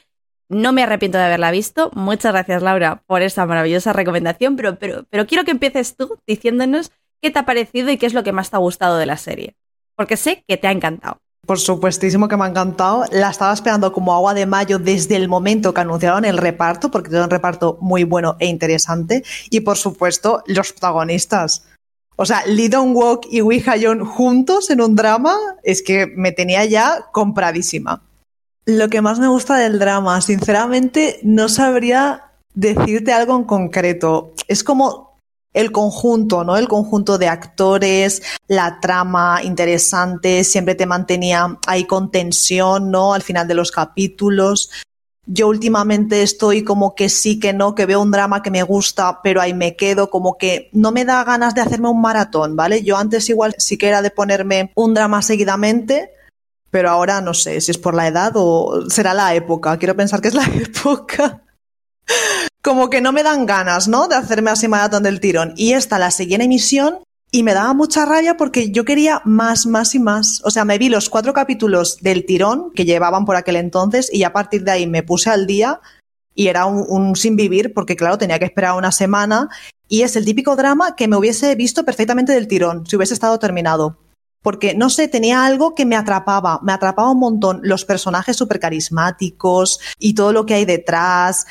no 0.49 0.73
me 0.73 0.83
arrepiento 0.83 1.17
de 1.17 1.25
haberla 1.25 1.51
visto. 1.51 1.91
Muchas 1.93 2.31
gracias, 2.31 2.61
Laura, 2.61 3.03
por 3.05 3.21
esa 3.21 3.45
maravillosa 3.45 3.93
recomendación, 3.93 4.55
pero, 4.55 4.77
pero, 4.77 5.27
quiero 5.27 5.43
que 5.43 5.51
empieces 5.51 5.95
tú 5.95 6.17
diciéndonos 6.25 6.91
qué 7.21 7.31
te 7.31 7.39
ha 7.39 7.45
parecido 7.45 7.89
y 7.89 7.97
qué 7.97 8.05
es 8.05 8.13
lo 8.13 8.23
que 8.23 8.31
más 8.31 8.49
te 8.49 8.55
ha 8.55 8.59
gustado 8.59 8.97
de 8.97 9.05
la 9.05 9.17
serie. 9.17 9.55
Porque 9.95 10.17
sé 10.17 10.43
que 10.47 10.57
te 10.57 10.67
ha 10.67 10.71
encantado. 10.71 11.17
Por 11.45 11.59
supuestísimo 11.59 12.27
que 12.27 12.35
me 12.35 12.43
ha 12.43 12.49
encantado. 12.49 13.05
La 13.11 13.29
estaba 13.29 13.53
esperando 13.53 13.93
como 13.93 14.13
agua 14.13 14.33
de 14.33 14.45
mayo 14.45 14.79
desde 14.79 15.15
el 15.15 15.29
momento 15.29 15.73
que 15.73 15.81
anunciaron 15.81 16.25
el 16.25 16.37
reparto, 16.37 16.91
porque 16.91 17.09
tiene 17.09 17.23
un 17.23 17.29
reparto 17.29 17.77
muy 17.81 18.03
bueno 18.03 18.35
e 18.39 18.47
interesante. 18.47 19.23
Y 19.49 19.61
por 19.61 19.77
supuesto, 19.77 20.43
los 20.45 20.73
protagonistas. 20.73 21.65
O 22.17 22.25
sea, 22.25 22.45
Lee 22.45 22.67
Dong-wook 22.67 23.27
y 23.29 23.41
Wi 23.41 23.63
Ha-yeon 23.65 24.03
juntos 24.03 24.69
en 24.71 24.81
un 24.81 24.95
drama 24.95 25.35
es 25.63 25.83
que 25.83 26.07
me 26.07 26.31
tenía 26.31 26.65
ya 26.65 27.05
compradísima. 27.11 28.06
Lo 28.67 28.89
que 28.89 28.99
más 28.99 29.17
me 29.17 29.29
gusta 29.29 29.55
del 29.55 29.79
drama, 29.79 30.19
sinceramente, 30.19 31.21
no 31.23 31.47
sabría 31.47 32.33
decirte 32.53 33.13
algo 33.13 33.37
en 33.37 33.45
concreto. 33.45 34.33
Es 34.49 34.61
como 34.61 35.17
el 35.53 35.71
conjunto, 35.71 36.43
¿no? 36.43 36.57
El 36.57 36.67
conjunto 36.67 37.17
de 37.17 37.29
actores, 37.29 38.21
la 38.49 38.81
trama 38.81 39.39
interesante, 39.41 40.43
siempre 40.43 40.75
te 40.75 40.85
mantenía 40.85 41.57
ahí 41.65 41.85
con 41.85 42.11
tensión, 42.11 42.91
¿no? 42.91 43.13
Al 43.13 43.21
final 43.21 43.47
de 43.47 43.55
los 43.55 43.71
capítulos. 43.71 44.69
Yo 45.25 45.47
últimamente 45.47 46.21
estoy 46.21 46.65
como 46.65 46.93
que 46.93 47.07
sí, 47.07 47.39
que 47.39 47.53
no, 47.53 47.73
que 47.73 47.85
veo 47.85 48.01
un 48.01 48.11
drama 48.11 48.43
que 48.43 48.51
me 48.51 48.63
gusta, 48.63 49.21
pero 49.23 49.39
ahí 49.39 49.53
me 49.53 49.77
quedo, 49.77 50.09
como 50.09 50.37
que 50.37 50.69
no 50.73 50.91
me 50.91 51.05
da 51.05 51.23
ganas 51.23 51.55
de 51.55 51.61
hacerme 51.61 51.87
un 51.87 52.01
maratón, 52.01 52.57
¿vale? 52.57 52.83
Yo 52.83 52.97
antes 52.97 53.29
igual 53.29 53.55
sí 53.59 53.77
que 53.77 53.87
era 53.87 54.01
de 54.01 54.11
ponerme 54.11 54.73
un 54.75 54.93
drama 54.93 55.21
seguidamente, 55.21 56.11
pero 56.71 56.89
ahora 56.89 57.21
no 57.21 57.33
sé 57.33 57.61
si 57.61 57.71
es 57.71 57.77
por 57.77 57.95
la 57.95 58.07
edad 58.07 58.31
o 58.35 58.89
será 58.89 59.13
la 59.13 59.33
época. 59.35 59.77
Quiero 59.77 59.95
pensar 59.95 60.21
que 60.21 60.27
es 60.27 60.33
la 60.33 60.45
época. 60.55 61.43
Como 62.61 62.89
que 62.89 63.01
no 63.01 63.11
me 63.11 63.23
dan 63.23 63.45
ganas, 63.45 63.87
¿no? 63.87 64.07
De 64.07 64.15
hacerme 64.15 64.51
así 64.51 64.67
maratón 64.67 65.03
del 65.03 65.19
tirón. 65.19 65.53
Y 65.55 65.73
esta 65.73 65.99
la 65.99 66.11
seguí 66.11 66.35
en 66.35 66.41
emisión 66.41 66.99
y 67.31 67.43
me 67.43 67.53
daba 67.53 67.73
mucha 67.73 68.05
rabia 68.05 68.37
porque 68.37 68.71
yo 68.71 68.85
quería 68.85 69.21
más, 69.25 69.65
más 69.65 69.95
y 69.95 69.99
más. 69.99 70.41
O 70.43 70.51
sea, 70.51 70.65
me 70.65 70.77
vi 70.77 70.89
los 70.89 71.09
cuatro 71.09 71.33
capítulos 71.33 71.97
del 72.01 72.25
tirón 72.25 72.71
que 72.71 72.85
llevaban 72.85 73.25
por 73.25 73.35
aquel 73.35 73.55
entonces 73.55 74.09
y 74.13 74.23
a 74.23 74.33
partir 74.33 74.63
de 74.63 74.71
ahí 74.71 74.87
me 74.87 75.03
puse 75.03 75.29
al 75.29 75.47
día 75.47 75.79
y 76.35 76.47
era 76.47 76.65
un, 76.65 76.85
un 76.87 77.15
sin 77.15 77.35
vivir 77.35 77.73
porque, 77.73 77.95
claro, 77.95 78.17
tenía 78.17 78.39
que 78.39 78.45
esperar 78.45 78.77
una 78.77 78.91
semana 78.91 79.49
y 79.87 80.01
es 80.01 80.15
el 80.15 80.25
típico 80.25 80.55
drama 80.55 80.95
que 80.95 81.07
me 81.07 81.15
hubiese 81.15 81.55
visto 81.55 81.83
perfectamente 81.83 82.33
del 82.33 82.47
tirón 82.47 82.85
si 82.85 82.95
hubiese 82.95 83.13
estado 83.13 83.39
terminado 83.39 83.97
porque 84.47 84.75
no 84.75 84.89
sé, 84.89 85.09
tenía 85.09 85.45
algo 85.45 85.75
que 85.75 85.85
me 85.85 85.97
atrapaba, 85.97 86.61
me 86.63 86.71
atrapaba 86.71 87.11
un 87.11 87.19
montón 87.19 87.59
los 87.63 87.83
personajes 87.83 88.37
súper 88.37 88.61
carismáticos 88.61 89.77
y 89.99 90.13
todo 90.13 90.31
lo 90.31 90.45
que 90.45 90.53
hay 90.53 90.63
detrás, 90.63 91.47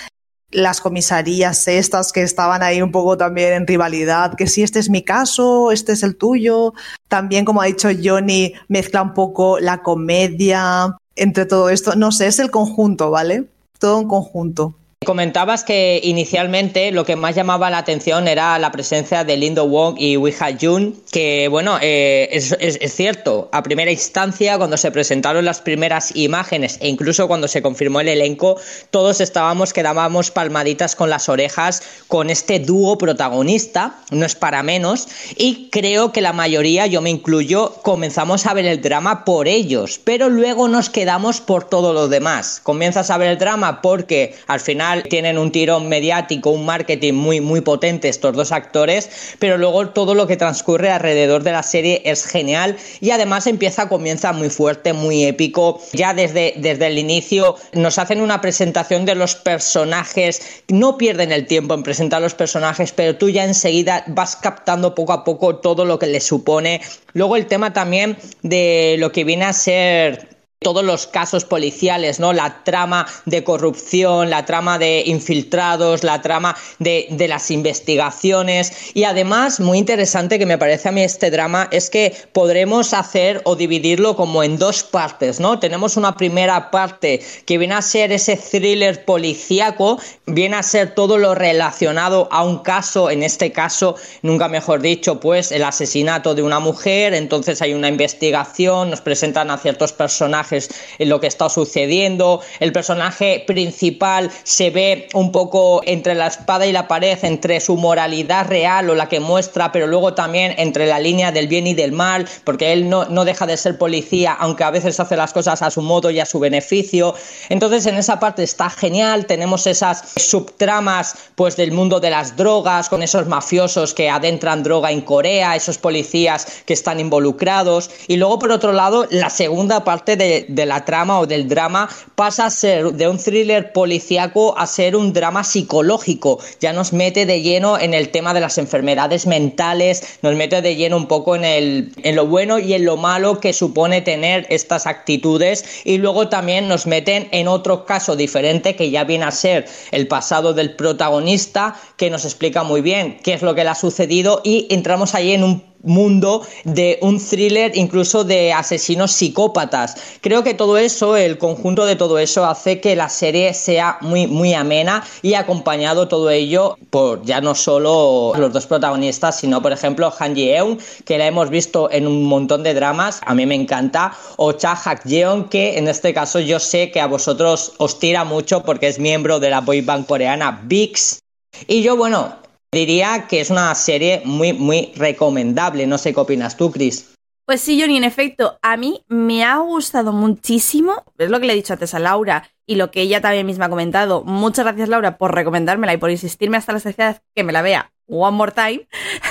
las 0.50 0.80
comisarías 0.80 1.68
estas 1.68 2.10
que 2.10 2.22
estaban 2.22 2.62
ahí 2.62 2.80
un 2.80 2.92
poco 2.92 3.18
también 3.18 3.52
en 3.52 3.66
rivalidad, 3.66 4.34
que 4.34 4.46
si 4.46 4.62
este 4.62 4.78
es 4.78 4.88
mi 4.88 5.02
caso, 5.02 5.72
este 5.72 5.92
es 5.92 6.02
el 6.02 6.16
tuyo. 6.16 6.72
También, 7.06 7.44
como 7.44 7.60
ha 7.60 7.66
dicho 7.66 7.90
Johnny, 8.02 8.54
mezcla 8.68 9.02
un 9.02 9.12
poco 9.12 9.58
la 9.58 9.82
comedia 9.82 10.96
entre 11.16 11.44
todo 11.44 11.68
esto. 11.68 11.96
No 11.96 12.12
sé, 12.12 12.28
es 12.28 12.38
el 12.38 12.50
conjunto, 12.50 13.10
¿vale? 13.10 13.44
Todo 13.78 13.98
un 13.98 14.08
conjunto. 14.08 14.74
Comentabas 15.04 15.62
que 15.62 16.00
inicialmente 16.02 16.90
lo 16.90 17.04
que 17.04 17.16
más 17.16 17.36
llamaba 17.36 17.68
la 17.68 17.78
atención 17.78 18.26
era 18.26 18.58
la 18.58 18.72
presencia 18.72 19.24
de 19.24 19.36
Lindo 19.36 19.68
Wong 19.68 19.96
y 19.98 20.16
Wee 20.16 20.34
Jun, 20.58 21.00
que 21.12 21.48
bueno, 21.48 21.78
eh, 21.82 22.30
es, 22.32 22.56
es, 22.58 22.94
cierto, 22.94 23.50
a 23.52 23.62
primera 23.62 23.92
instancia, 23.92 24.56
cuando 24.56 24.78
se 24.78 24.90
presentaron 24.90 25.44
las 25.44 25.60
primeras 25.60 26.16
imágenes 26.16 26.78
e 26.80 26.88
incluso 26.88 27.28
cuando 27.28 27.46
se 27.46 27.60
confirmó 27.60 28.00
el 28.00 28.08
elenco, 28.08 28.58
todos 28.90 29.20
estábamos 29.20 29.74
que 29.74 29.82
dábamos 29.82 30.30
palmaditas 30.30 30.96
con 30.96 31.10
las 31.10 31.28
orejas 31.28 31.82
con 32.08 32.30
este 32.30 32.58
dúo 32.58 32.96
protagonista, 32.96 33.98
no 34.10 34.24
es 34.24 34.34
para 34.34 34.62
menos, 34.62 35.08
y 35.36 35.68
creo 35.70 36.10
que 36.10 36.22
la 36.22 36.32
mayoría, 36.32 36.86
yo 36.86 37.02
me 37.02 37.10
incluyo, 37.10 37.74
comenzamos 37.82 38.46
a 38.46 38.54
ver 38.54 38.64
el 38.64 38.80
drama 38.80 39.24
por 39.26 39.46
ellos, 39.46 40.00
pero 40.02 40.30
luego 40.30 40.68
nos 40.68 40.88
quedamos 40.88 41.42
por 41.42 41.64
todo 41.68 41.92
lo 41.92 42.08
demás. 42.08 42.60
Comienzas 42.62 43.10
a 43.10 43.18
ver 43.18 43.28
el 43.28 43.38
drama 43.38 43.82
porque 43.82 44.34
al 44.46 44.58
final 44.58 44.85
tienen 45.08 45.38
un 45.38 45.52
tirón 45.52 45.88
mediático, 45.88 46.50
un 46.50 46.64
marketing 46.64 47.14
muy, 47.14 47.40
muy 47.40 47.60
potente 47.60 48.08
estos 48.08 48.34
dos 48.34 48.52
actores, 48.52 49.36
pero 49.38 49.58
luego 49.58 49.90
todo 49.90 50.14
lo 50.14 50.26
que 50.26 50.36
transcurre 50.36 50.90
alrededor 50.90 51.42
de 51.42 51.52
la 51.52 51.62
serie 51.62 52.02
es 52.04 52.24
genial 52.24 52.76
y 53.00 53.10
además 53.10 53.46
empieza, 53.46 53.88
comienza 53.88 54.32
muy 54.32 54.50
fuerte, 54.50 54.92
muy 54.92 55.24
épico. 55.24 55.80
Ya 55.92 56.14
desde, 56.14 56.54
desde 56.56 56.86
el 56.86 56.98
inicio 56.98 57.56
nos 57.72 57.98
hacen 57.98 58.20
una 58.20 58.40
presentación 58.40 59.04
de 59.04 59.14
los 59.14 59.34
personajes, 59.34 60.62
no 60.68 60.96
pierden 60.96 61.32
el 61.32 61.46
tiempo 61.46 61.74
en 61.74 61.82
presentar 61.82 62.22
los 62.22 62.34
personajes, 62.34 62.92
pero 62.92 63.16
tú 63.16 63.28
ya 63.30 63.44
enseguida 63.44 64.04
vas 64.08 64.36
captando 64.36 64.94
poco 64.94 65.12
a 65.12 65.24
poco 65.24 65.56
todo 65.56 65.84
lo 65.84 65.98
que 65.98 66.06
les 66.06 66.24
supone. 66.24 66.80
Luego 67.12 67.36
el 67.36 67.46
tema 67.46 67.72
también 67.72 68.16
de 68.42 68.96
lo 68.98 69.12
que 69.12 69.24
viene 69.24 69.44
a 69.44 69.52
ser 69.52 70.35
todos 70.60 70.82
los 70.82 71.06
casos 71.06 71.44
policiales, 71.44 72.18
¿no? 72.18 72.32
La 72.32 72.64
trama 72.64 73.06
de 73.26 73.44
corrupción, 73.44 74.30
la 74.30 74.46
trama 74.46 74.78
de 74.78 75.02
infiltrados, 75.04 76.02
la 76.02 76.22
trama 76.22 76.56
de, 76.78 77.14
las 77.28 77.50
investigaciones. 77.50 78.72
Y 78.94 79.04
además, 79.04 79.60
muy 79.60 79.76
interesante 79.76 80.38
que 80.38 80.46
me 80.46 80.56
parece 80.56 80.88
a 80.88 80.92
mí 80.92 81.02
este 81.02 81.30
drama, 81.30 81.68
es 81.72 81.90
que 81.90 82.16
podremos 82.32 82.94
hacer 82.94 83.42
o 83.44 83.54
dividirlo 83.54 84.16
como 84.16 84.42
en 84.42 84.56
dos 84.56 84.82
partes, 84.82 85.40
¿no? 85.40 85.58
Tenemos 85.58 85.98
una 85.98 86.16
primera 86.16 86.70
parte 86.70 87.20
que 87.44 87.58
viene 87.58 87.74
a 87.74 87.82
ser 87.82 88.10
ese 88.10 88.36
thriller 88.36 89.04
policíaco, 89.04 90.00
viene 90.24 90.56
a 90.56 90.62
ser 90.62 90.94
todo 90.94 91.18
lo 91.18 91.34
relacionado 91.34 92.28
a 92.30 92.42
un 92.44 92.60
caso, 92.60 93.10
en 93.10 93.22
este 93.22 93.52
caso, 93.52 93.96
nunca 94.22 94.48
mejor 94.48 94.80
dicho, 94.80 95.20
pues 95.20 95.52
el 95.52 95.64
asesinato 95.64 96.34
de 96.34 96.42
una 96.42 96.60
mujer, 96.60 97.12
entonces 97.12 97.60
hay 97.60 97.74
una 97.74 97.88
investigación, 97.88 98.88
nos 98.88 99.02
presentan 99.02 99.50
a 99.50 99.58
ciertos 99.58 99.92
personajes 99.92 100.45
en 100.52 101.08
lo 101.08 101.20
que 101.20 101.26
está 101.26 101.48
sucediendo. 101.48 102.40
El 102.60 102.72
personaje 102.72 103.44
principal 103.46 104.30
se 104.42 104.70
ve 104.70 105.08
un 105.14 105.32
poco 105.32 105.82
entre 105.84 106.14
la 106.14 106.28
espada 106.28 106.66
y 106.66 106.72
la 106.72 106.88
pared, 106.88 107.18
entre 107.22 107.60
su 107.60 107.76
moralidad 107.76 108.46
real 108.48 108.90
o 108.90 108.94
la 108.94 109.08
que 109.08 109.20
muestra, 109.20 109.72
pero 109.72 109.86
luego 109.86 110.14
también 110.14 110.54
entre 110.58 110.86
la 110.86 110.98
línea 110.98 111.32
del 111.32 111.48
bien 111.48 111.66
y 111.66 111.74
del 111.74 111.92
mal, 111.92 112.26
porque 112.44 112.72
él 112.72 112.88
no, 112.88 113.04
no 113.06 113.24
deja 113.24 113.46
de 113.46 113.56
ser 113.56 113.78
policía, 113.78 114.32
aunque 114.32 114.64
a 114.64 114.70
veces 114.70 114.98
hace 115.00 115.16
las 115.16 115.32
cosas 115.32 115.62
a 115.62 115.70
su 115.70 115.82
modo 115.82 116.10
y 116.10 116.20
a 116.20 116.26
su 116.26 116.38
beneficio. 116.38 117.14
Entonces 117.48 117.86
en 117.86 117.96
esa 117.96 118.18
parte 118.20 118.42
está 118.42 118.70
genial, 118.70 119.26
tenemos 119.26 119.66
esas 119.66 120.04
subtramas 120.16 121.16
pues 121.34 121.56
del 121.56 121.72
mundo 121.72 122.00
de 122.00 122.10
las 122.10 122.36
drogas, 122.36 122.88
con 122.88 123.02
esos 123.02 123.26
mafiosos 123.26 123.94
que 123.94 124.08
adentran 124.10 124.62
droga 124.62 124.90
en 124.90 125.00
Corea, 125.00 125.56
esos 125.56 125.78
policías 125.78 126.46
que 126.66 126.72
están 126.72 127.00
involucrados, 127.00 127.90
y 128.08 128.16
luego 128.16 128.38
por 128.38 128.52
otro 128.52 128.72
lado 128.72 129.06
la 129.10 129.30
segunda 129.30 129.84
parte 129.84 130.16
de 130.16 130.35
de, 130.48 130.66
la 130.66 130.84
trama 130.84 131.20
o 131.20 131.26
del 131.26 131.48
drama 131.48 131.88
pasa 132.14 132.46
a 132.46 132.50
ser 132.50 132.92
de 132.92 133.08
un 133.08 133.18
thriller 133.18 133.72
policíaco 133.72 134.58
a 134.58 134.66
ser 134.66 134.96
un 134.96 135.12
drama 135.12 135.44
psicológico. 135.44 136.38
Ya 136.60 136.72
nos 136.72 136.92
mete 136.92 137.26
de 137.26 137.42
lleno 137.42 137.78
en 137.78 137.94
el 137.94 138.10
tema 138.10 138.34
de 138.34 138.40
las 138.40 138.58
enfermedades 138.58 139.26
mentales, 139.26 140.18
nos 140.22 140.34
mete 140.34 140.62
de 140.62 140.76
lleno 140.76 140.96
un 140.96 141.06
poco 141.06 141.36
en, 141.36 141.44
el, 141.44 141.92
en 142.02 142.16
lo 142.16 142.26
bueno 142.26 142.58
y 142.58 142.74
en 142.74 142.84
lo 142.84 142.96
malo 142.96 143.40
que 143.40 143.52
supone 143.52 144.00
tener 144.00 144.46
estas 144.50 144.86
actitudes 144.86 145.64
y 145.84 145.98
luego 145.98 146.28
también 146.28 146.68
nos 146.68 146.86
meten 146.86 147.28
en 147.32 147.48
otro 147.48 147.84
caso 147.84 148.16
diferente 148.16 148.76
que 148.76 148.90
ya 148.90 149.04
viene 149.04 149.24
a 149.24 149.30
ser 149.30 149.66
el 149.90 150.08
pasado 150.08 150.54
del 150.54 150.74
protagonista 150.74 151.78
que 151.96 152.10
nos 152.10 152.24
explica 152.24 152.62
muy 152.62 152.80
bien 152.80 153.18
qué 153.22 153.34
es 153.34 153.42
lo 153.42 153.54
que 153.54 153.64
le 153.64 153.70
ha 153.70 153.74
sucedido 153.74 154.40
y 154.44 154.66
entramos 154.70 155.14
ahí 155.14 155.32
en 155.32 155.44
un 155.44 155.75
mundo 155.82 156.46
de 156.64 156.98
un 157.02 157.18
thriller 157.18 157.72
incluso 157.76 158.24
de 158.24 158.52
asesinos 158.52 159.12
psicópatas. 159.12 159.96
Creo 160.20 160.42
que 160.42 160.54
todo 160.54 160.78
eso, 160.78 161.16
el 161.16 161.38
conjunto 161.38 161.86
de 161.86 161.96
todo 161.96 162.18
eso 162.18 162.44
hace 162.44 162.80
que 162.80 162.96
la 162.96 163.08
serie 163.08 163.54
sea 163.54 163.98
muy 164.00 164.26
muy 164.26 164.54
amena 164.54 165.04
y 165.22 165.34
acompañado 165.34 166.08
todo 166.08 166.30
ello 166.30 166.76
por 166.90 167.22
ya 167.24 167.40
no 167.40 167.54
solo 167.54 168.32
los 168.36 168.52
dos 168.52 168.66
protagonistas, 168.66 169.38
sino 169.38 169.62
por 169.62 169.72
ejemplo 169.72 170.12
Han 170.18 170.34
Ji-eun, 170.34 170.78
que 171.04 171.18
la 171.18 171.26
hemos 171.26 171.50
visto 171.50 171.90
en 171.90 172.06
un 172.06 172.24
montón 172.24 172.62
de 172.62 172.74
dramas, 172.74 173.20
a 173.24 173.34
mí 173.34 173.46
me 173.46 173.54
encanta, 173.54 174.12
o 174.36 174.52
Cha 174.52 174.74
Hak-jeon, 174.74 175.48
que 175.48 175.78
en 175.78 175.88
este 175.88 176.12
caso 176.14 176.40
yo 176.40 176.58
sé 176.58 176.90
que 176.90 177.00
a 177.00 177.06
vosotros 177.06 177.72
os 177.78 177.98
tira 177.98 178.24
mucho 178.24 178.62
porque 178.62 178.88
es 178.88 178.98
miembro 178.98 179.40
de 179.40 179.50
la 179.50 179.60
boy 179.60 179.80
band 179.80 180.06
coreana 180.06 180.62
VIX. 180.64 181.20
Y 181.66 181.82
yo, 181.82 181.96
bueno, 181.96 182.36
Diría 182.76 183.26
que 183.26 183.40
es 183.40 183.48
una 183.48 183.74
serie 183.74 184.20
muy, 184.26 184.52
muy 184.52 184.92
recomendable. 184.96 185.86
No 185.86 185.96
sé 185.96 186.12
qué 186.12 186.20
opinas 186.20 186.58
tú, 186.58 186.70
Chris. 186.70 187.14
Pues 187.46 187.62
sí, 187.62 187.80
Johnny, 187.80 187.96
en 187.96 188.04
efecto, 188.04 188.58
a 188.60 188.76
mí 188.76 189.02
me 189.08 189.44
ha 189.44 189.56
gustado 189.56 190.12
muchísimo, 190.12 191.02
es 191.16 191.30
lo 191.30 191.40
que 191.40 191.46
le 191.46 191.54
he 191.54 191.56
dicho 191.56 191.72
antes 191.72 191.94
a 191.94 191.98
Laura 191.98 192.50
y 192.66 192.74
lo 192.74 192.90
que 192.90 193.00
ella 193.00 193.22
también 193.22 193.46
misma 193.46 193.64
ha 193.64 193.70
comentado. 193.70 194.24
Muchas 194.24 194.66
gracias, 194.66 194.90
Laura, 194.90 195.16
por 195.16 195.34
recomendármela 195.34 195.94
y 195.94 195.96
por 195.96 196.10
insistirme 196.10 196.58
hasta 196.58 196.74
la 196.74 196.80
saciedad 196.80 197.22
que 197.34 197.44
me 197.44 197.54
la 197.54 197.62
vea 197.62 197.92
one 198.08 198.36
more 198.36 198.52
time. 198.52 198.86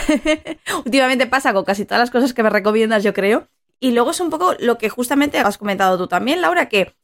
Últimamente 0.84 1.28
pasa 1.28 1.54
con 1.54 1.66
casi 1.66 1.86
todas 1.86 2.00
las 2.00 2.10
cosas 2.10 2.34
que 2.34 2.42
me 2.42 2.50
recomiendas, 2.50 3.04
yo 3.04 3.14
creo. 3.14 3.48
Y 3.80 3.92
luego 3.92 4.10
es 4.10 4.20
un 4.22 4.32
poco 4.32 4.56
lo 4.58 4.80
que 4.80 4.90
justamente 4.90 5.38
has 5.38 5.60
comentado 5.60 6.00
tú 6.00 6.08
también, 6.08 6.42
Laura, 6.42 6.68
que 6.68 6.96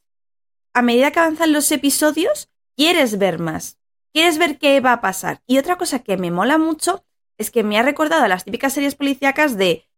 a 0.74 0.82
medida 0.82 1.12
que 1.12 1.20
avanzan 1.20 1.52
los 1.52 1.70
episodios, 1.70 2.48
quieres 2.76 3.16
ver 3.18 3.38
más. 3.38 3.78
Quieres 4.12 4.38
ver 4.38 4.58
qué 4.58 4.80
va 4.80 4.92
a 4.92 5.00
pasar. 5.00 5.42
Y 5.46 5.58
otra 5.58 5.78
cosa 5.78 6.00
que 6.00 6.16
me 6.16 6.30
mola 6.30 6.58
mucho 6.58 7.04
es 7.38 7.50
que 7.50 7.62
me 7.62 7.78
ha 7.78 7.82
recordado 7.82 8.24
a 8.24 8.28
las 8.28 8.44
típicas 8.44 8.72
series 8.72 8.94
policíacas 8.94 9.56
de 9.56 9.88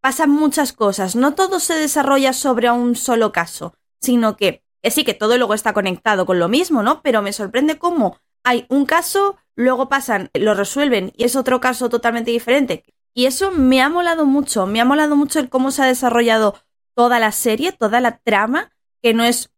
pasan 0.00 0.30
muchas 0.30 0.72
cosas, 0.72 1.16
no 1.16 1.34
todo 1.34 1.58
se 1.58 1.74
desarrolla 1.74 2.32
sobre 2.32 2.70
un 2.70 2.94
solo 2.94 3.32
caso, 3.32 3.74
sino 4.00 4.36
que, 4.36 4.62
sí 4.84 5.02
que 5.02 5.14
todo 5.14 5.36
luego 5.36 5.52
está 5.52 5.72
conectado 5.72 6.26
con 6.26 6.38
lo 6.38 6.48
mismo, 6.48 6.84
¿no? 6.84 7.02
Pero 7.02 7.22
me 7.22 7.32
sorprende 7.32 7.76
cómo 7.76 8.20
hay 8.44 8.66
un 8.68 8.86
caso, 8.86 9.36
luego 9.56 9.88
pasan, 9.88 10.30
lo 10.34 10.54
resuelven 10.54 11.12
y 11.16 11.24
es 11.24 11.34
otro 11.34 11.60
caso 11.60 11.88
totalmente 11.88 12.30
diferente. 12.30 12.84
Y 13.14 13.26
eso 13.26 13.50
me 13.50 13.82
ha 13.82 13.88
molado 13.88 14.26
mucho, 14.26 14.66
me 14.66 14.80
ha 14.80 14.84
molado 14.84 15.16
mucho 15.16 15.40
el 15.40 15.48
cómo 15.48 15.72
se 15.72 15.82
ha 15.82 15.86
desarrollado 15.86 16.54
toda 16.94 17.18
la 17.18 17.32
serie, 17.32 17.72
toda 17.72 18.00
la 18.00 18.18
trama, 18.18 18.70
que 19.02 19.12
no 19.12 19.24
es 19.24 19.50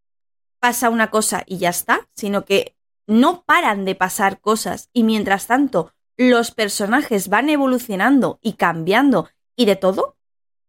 pasa 0.60 0.88
una 0.88 1.10
cosa 1.10 1.42
y 1.44 1.58
ya 1.58 1.68
está, 1.68 2.08
sino 2.14 2.46
que 2.46 2.77
no 3.08 3.42
paran 3.42 3.84
de 3.84 3.96
pasar 3.96 4.38
cosas 4.38 4.90
y 4.92 5.02
mientras 5.02 5.48
tanto 5.48 5.92
los 6.16 6.50
personajes 6.52 7.28
van 7.28 7.48
evolucionando 7.48 8.38
y 8.42 8.52
cambiando 8.52 9.30
y 9.56 9.64
de 9.64 9.76
todo, 9.76 10.16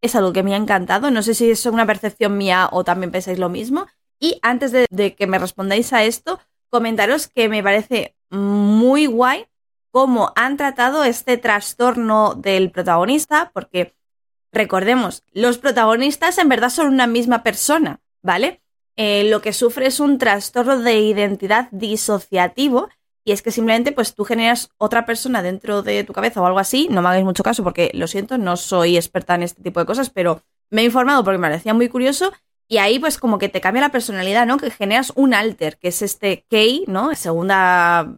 es 0.01 0.15
algo 0.15 0.31
que 0.31 0.41
me 0.41 0.53
ha 0.53 0.57
encantado. 0.57 1.11
No 1.11 1.21
sé 1.21 1.33
si 1.33 1.51
es 1.51 1.65
una 1.65 1.85
percepción 1.85 2.37
mía 2.37 2.69
o 2.71 2.83
también 2.83 3.11
pensáis 3.11 3.37
lo 3.37 3.49
mismo. 3.49 3.87
Y 4.19 4.39
antes 4.41 4.71
de, 4.71 5.15
que 5.15 5.27
me 5.27 5.37
respondáis 5.37 5.91
a 5.91 6.03
esto, 6.03 6.39
comentaros 6.69 7.27
que 7.27 7.49
me 7.49 7.61
parece 7.61 8.15
muy 8.29 9.05
guay 9.05 9.47
cómo 9.91 10.31
han 10.35 10.55
tratado 10.55 11.03
este 11.03 11.37
trastorno 11.37 12.35
del 12.35 12.71
protagonista, 12.71 13.51
porque 13.53 13.95
recordemos, 14.51 15.23
los 15.33 15.57
protagonistas 15.57 16.37
en 16.37 16.47
verdad 16.47 16.69
son 16.69 16.87
una 16.87 17.07
misma 17.07 17.43
persona, 17.43 17.99
¿vale? 18.21 18.61
Eh, 19.01 19.23
lo 19.29 19.41
que 19.41 19.53
sufre 19.53 19.87
es 19.87 20.01
un 20.01 20.17
trastorno 20.17 20.77
de 20.77 20.99
identidad 20.99 21.69
disociativo 21.71 22.89
y 23.23 23.31
es 23.31 23.41
que 23.41 23.49
simplemente 23.49 23.93
pues 23.93 24.13
tú 24.13 24.25
generas 24.25 24.71
otra 24.77 25.05
persona 25.05 25.41
dentro 25.41 25.83
de 25.83 26.03
tu 26.03 26.11
cabeza 26.11 26.41
o 26.41 26.45
algo 26.45 26.59
así, 26.59 26.89
no 26.91 27.01
me 27.01 27.07
hagáis 27.07 27.23
mucho 27.23 27.41
caso 27.41 27.63
porque 27.63 27.91
lo 27.93 28.07
siento, 28.07 28.37
no 28.37 28.57
soy 28.57 28.97
experta 28.97 29.35
en 29.35 29.43
este 29.43 29.63
tipo 29.63 29.79
de 29.79 29.85
cosas, 29.85 30.09
pero 30.09 30.43
me 30.69 30.81
he 30.81 30.83
informado 30.83 31.23
porque 31.23 31.37
me 31.37 31.47
parecía 31.47 31.73
muy 31.73 31.87
curioso 31.87 32.33
y 32.67 32.79
ahí 32.79 32.99
pues 32.99 33.17
como 33.17 33.37
que 33.37 33.47
te 33.47 33.61
cambia 33.61 33.83
la 33.83 33.91
personalidad, 33.93 34.45
¿no? 34.45 34.57
Que 34.57 34.69
generas 34.69 35.13
un 35.15 35.33
alter, 35.33 35.77
que 35.77 35.87
es 35.87 36.01
este 36.01 36.45
Kei, 36.49 36.83
¿no? 36.87 37.15
Segunda 37.15 38.17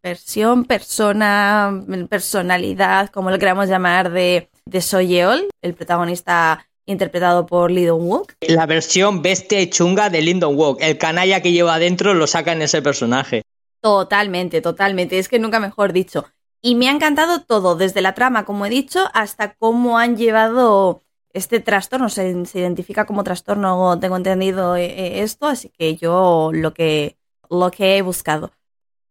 versión, 0.00 0.64
persona, 0.64 1.82
personalidad, 2.08 3.08
como 3.08 3.32
lo 3.32 3.38
queramos 3.40 3.68
llamar, 3.68 4.12
de, 4.12 4.48
de 4.64 4.80
Soyeol, 4.80 5.48
el 5.60 5.74
protagonista 5.74 6.68
interpretado 6.86 7.46
por 7.46 7.70
Lindon 7.70 8.06
Walk. 8.06 8.36
La 8.40 8.66
versión 8.66 9.22
bestia 9.22 9.60
y 9.60 9.70
chunga 9.70 10.10
de 10.10 10.20
Lindon 10.20 10.56
Walk. 10.56 10.78
El 10.80 10.98
canalla 10.98 11.40
que 11.40 11.52
lleva 11.52 11.74
adentro 11.74 12.14
lo 12.14 12.26
saca 12.26 12.52
en 12.52 12.62
ese 12.62 12.82
personaje. 12.82 13.42
Totalmente, 13.80 14.60
totalmente. 14.60 15.18
Es 15.18 15.28
que 15.28 15.38
nunca 15.38 15.60
mejor 15.60 15.92
dicho. 15.92 16.24
Y 16.62 16.74
me 16.74 16.88
ha 16.88 16.92
encantado 16.92 17.42
todo, 17.42 17.76
desde 17.76 18.00
la 18.00 18.14
trama, 18.14 18.46
como 18.46 18.64
he 18.64 18.70
dicho, 18.70 19.10
hasta 19.12 19.54
cómo 19.54 19.98
han 19.98 20.16
llevado 20.16 21.02
este 21.34 21.60
trastorno. 21.60 22.08
Se, 22.08 22.26
identifica 22.54 23.04
como 23.04 23.24
trastorno, 23.24 23.98
tengo 24.00 24.16
entendido 24.16 24.76
eh, 24.76 24.86
eh, 24.86 25.22
esto, 25.22 25.46
así 25.46 25.68
que 25.68 25.96
yo 25.96 26.50
lo 26.54 26.72
que, 26.72 27.18
lo 27.50 27.70
que 27.70 27.98
he 27.98 28.02
buscado. 28.02 28.52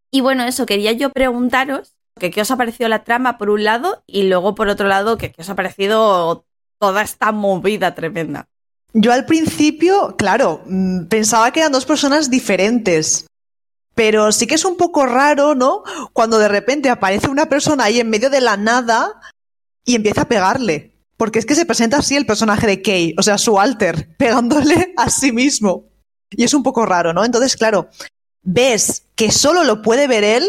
Y 0.09 0.21
bueno, 0.21 0.43
eso, 0.45 0.65
quería 0.65 0.93
yo 0.93 1.11
preguntaros 1.11 1.93
que 2.19 2.31
qué 2.31 2.41
os 2.41 2.49
ha 2.49 2.57
parecido 2.57 2.89
la 2.89 3.03
trama 3.03 3.37
por 3.37 3.49
un 3.49 3.63
lado 3.63 4.03
y 4.07 4.23
luego 4.23 4.55
por 4.55 4.69
otro 4.69 4.87
lado, 4.87 5.17
que 5.17 5.31
qué 5.31 5.41
os 5.41 5.49
ha 5.49 5.55
parecido 5.55 6.45
toda 6.83 7.01
esta 7.01 7.31
movida 7.31 7.95
tremenda. 7.95 8.45
Yo 8.91 9.13
al 9.13 9.25
principio, 9.25 10.17
claro, 10.17 10.63
mm, 10.65 11.05
pensaba 11.05 11.49
que 11.53 11.61
eran 11.61 11.71
dos 11.71 11.85
personas 11.85 12.29
diferentes. 12.29 13.25
Pero 13.95 14.33
sí 14.33 14.47
que 14.47 14.55
es 14.55 14.65
un 14.65 14.75
poco 14.75 15.05
raro, 15.05 15.55
¿no? 15.55 15.83
Cuando 16.11 16.39
de 16.39 16.49
repente 16.49 16.89
aparece 16.89 17.29
una 17.29 17.45
persona 17.45 17.85
ahí 17.85 18.01
en 18.01 18.09
medio 18.09 18.29
de 18.29 18.41
la 18.41 18.57
nada 18.57 19.21
y 19.85 19.95
empieza 19.95 20.23
a 20.23 20.27
pegarle. 20.27 20.91
Porque 21.15 21.39
es 21.39 21.45
que 21.45 21.55
se 21.55 21.65
presenta 21.65 21.99
así 21.99 22.17
el 22.17 22.25
personaje 22.25 22.67
de 22.67 22.81
Kay, 22.81 23.15
o 23.17 23.23
sea, 23.23 23.37
su 23.37 23.57
alter, 23.57 24.13
pegándole 24.17 24.93
a 24.97 25.09
sí 25.09 25.31
mismo. 25.31 25.85
Y 26.31 26.43
es 26.43 26.53
un 26.53 26.63
poco 26.63 26.85
raro, 26.85 27.13
¿no? 27.13 27.23
Entonces, 27.23 27.55
claro, 27.55 27.87
ves 28.41 29.05
que 29.15 29.31
solo 29.31 29.63
lo 29.63 29.81
puede 29.81 30.09
ver 30.09 30.25
él 30.25 30.45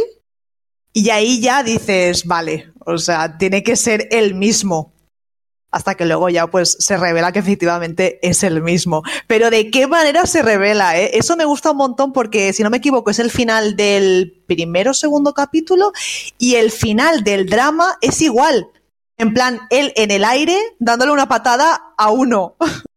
y 0.93 1.11
ahí 1.11 1.41
ya 1.41 1.63
dices, 1.63 2.25
vale, 2.25 2.73
o 2.85 2.99
sea, 2.99 3.39
tiene 3.39 3.63
que 3.63 3.77
ser 3.77 4.09
él 4.11 4.35
mismo 4.35 4.94
hasta 5.75 5.97
que 5.97 6.07
luego 6.07 6.29
ya 6.29 6.47
pues 6.47 6.77
se 6.79 6.97
revela 6.97 7.33
que 7.33 7.41
efectivamente 7.41 8.21
es 8.23 8.45
el 8.45 8.63
mismo. 8.63 9.03
Pero 9.27 9.51
de 9.51 9.73
qué 9.73 9.89
manera 9.89 10.25
se 10.25 10.43
revela, 10.43 10.97
¿eh? 10.99 11.11
Eso 11.15 11.37
me 11.37 11.45
gusta 11.45 11.73
un 11.73 11.79
montón 11.79 12.13
porque, 12.13 12.53
si 12.53 12.63
no 12.63 12.71
me 12.71 12.77
equivoco, 12.77 13.11
es 13.11 13.19
el 13.19 13.33
final 13.33 13.75
del 13.75 14.45
primero 14.47 14.93
o 14.93 14.95
segundo 14.95 15.35
capítulo 15.35 15.93
y 16.39 16.55
el 16.55 16.71
final 16.71 17.25
del 17.25 17.47
drama 17.47 17.99
es 18.01 18.23
igual. 18.23 18.69
En 19.17 19.35
plan, 19.35 19.63
él 19.71 19.93
en 19.97 20.13
el 20.13 20.25
aire 20.25 20.57
dándole 20.79 21.11
una 21.11 21.29
patada 21.29 21.93
a 21.99 22.11
uno. 22.11 22.55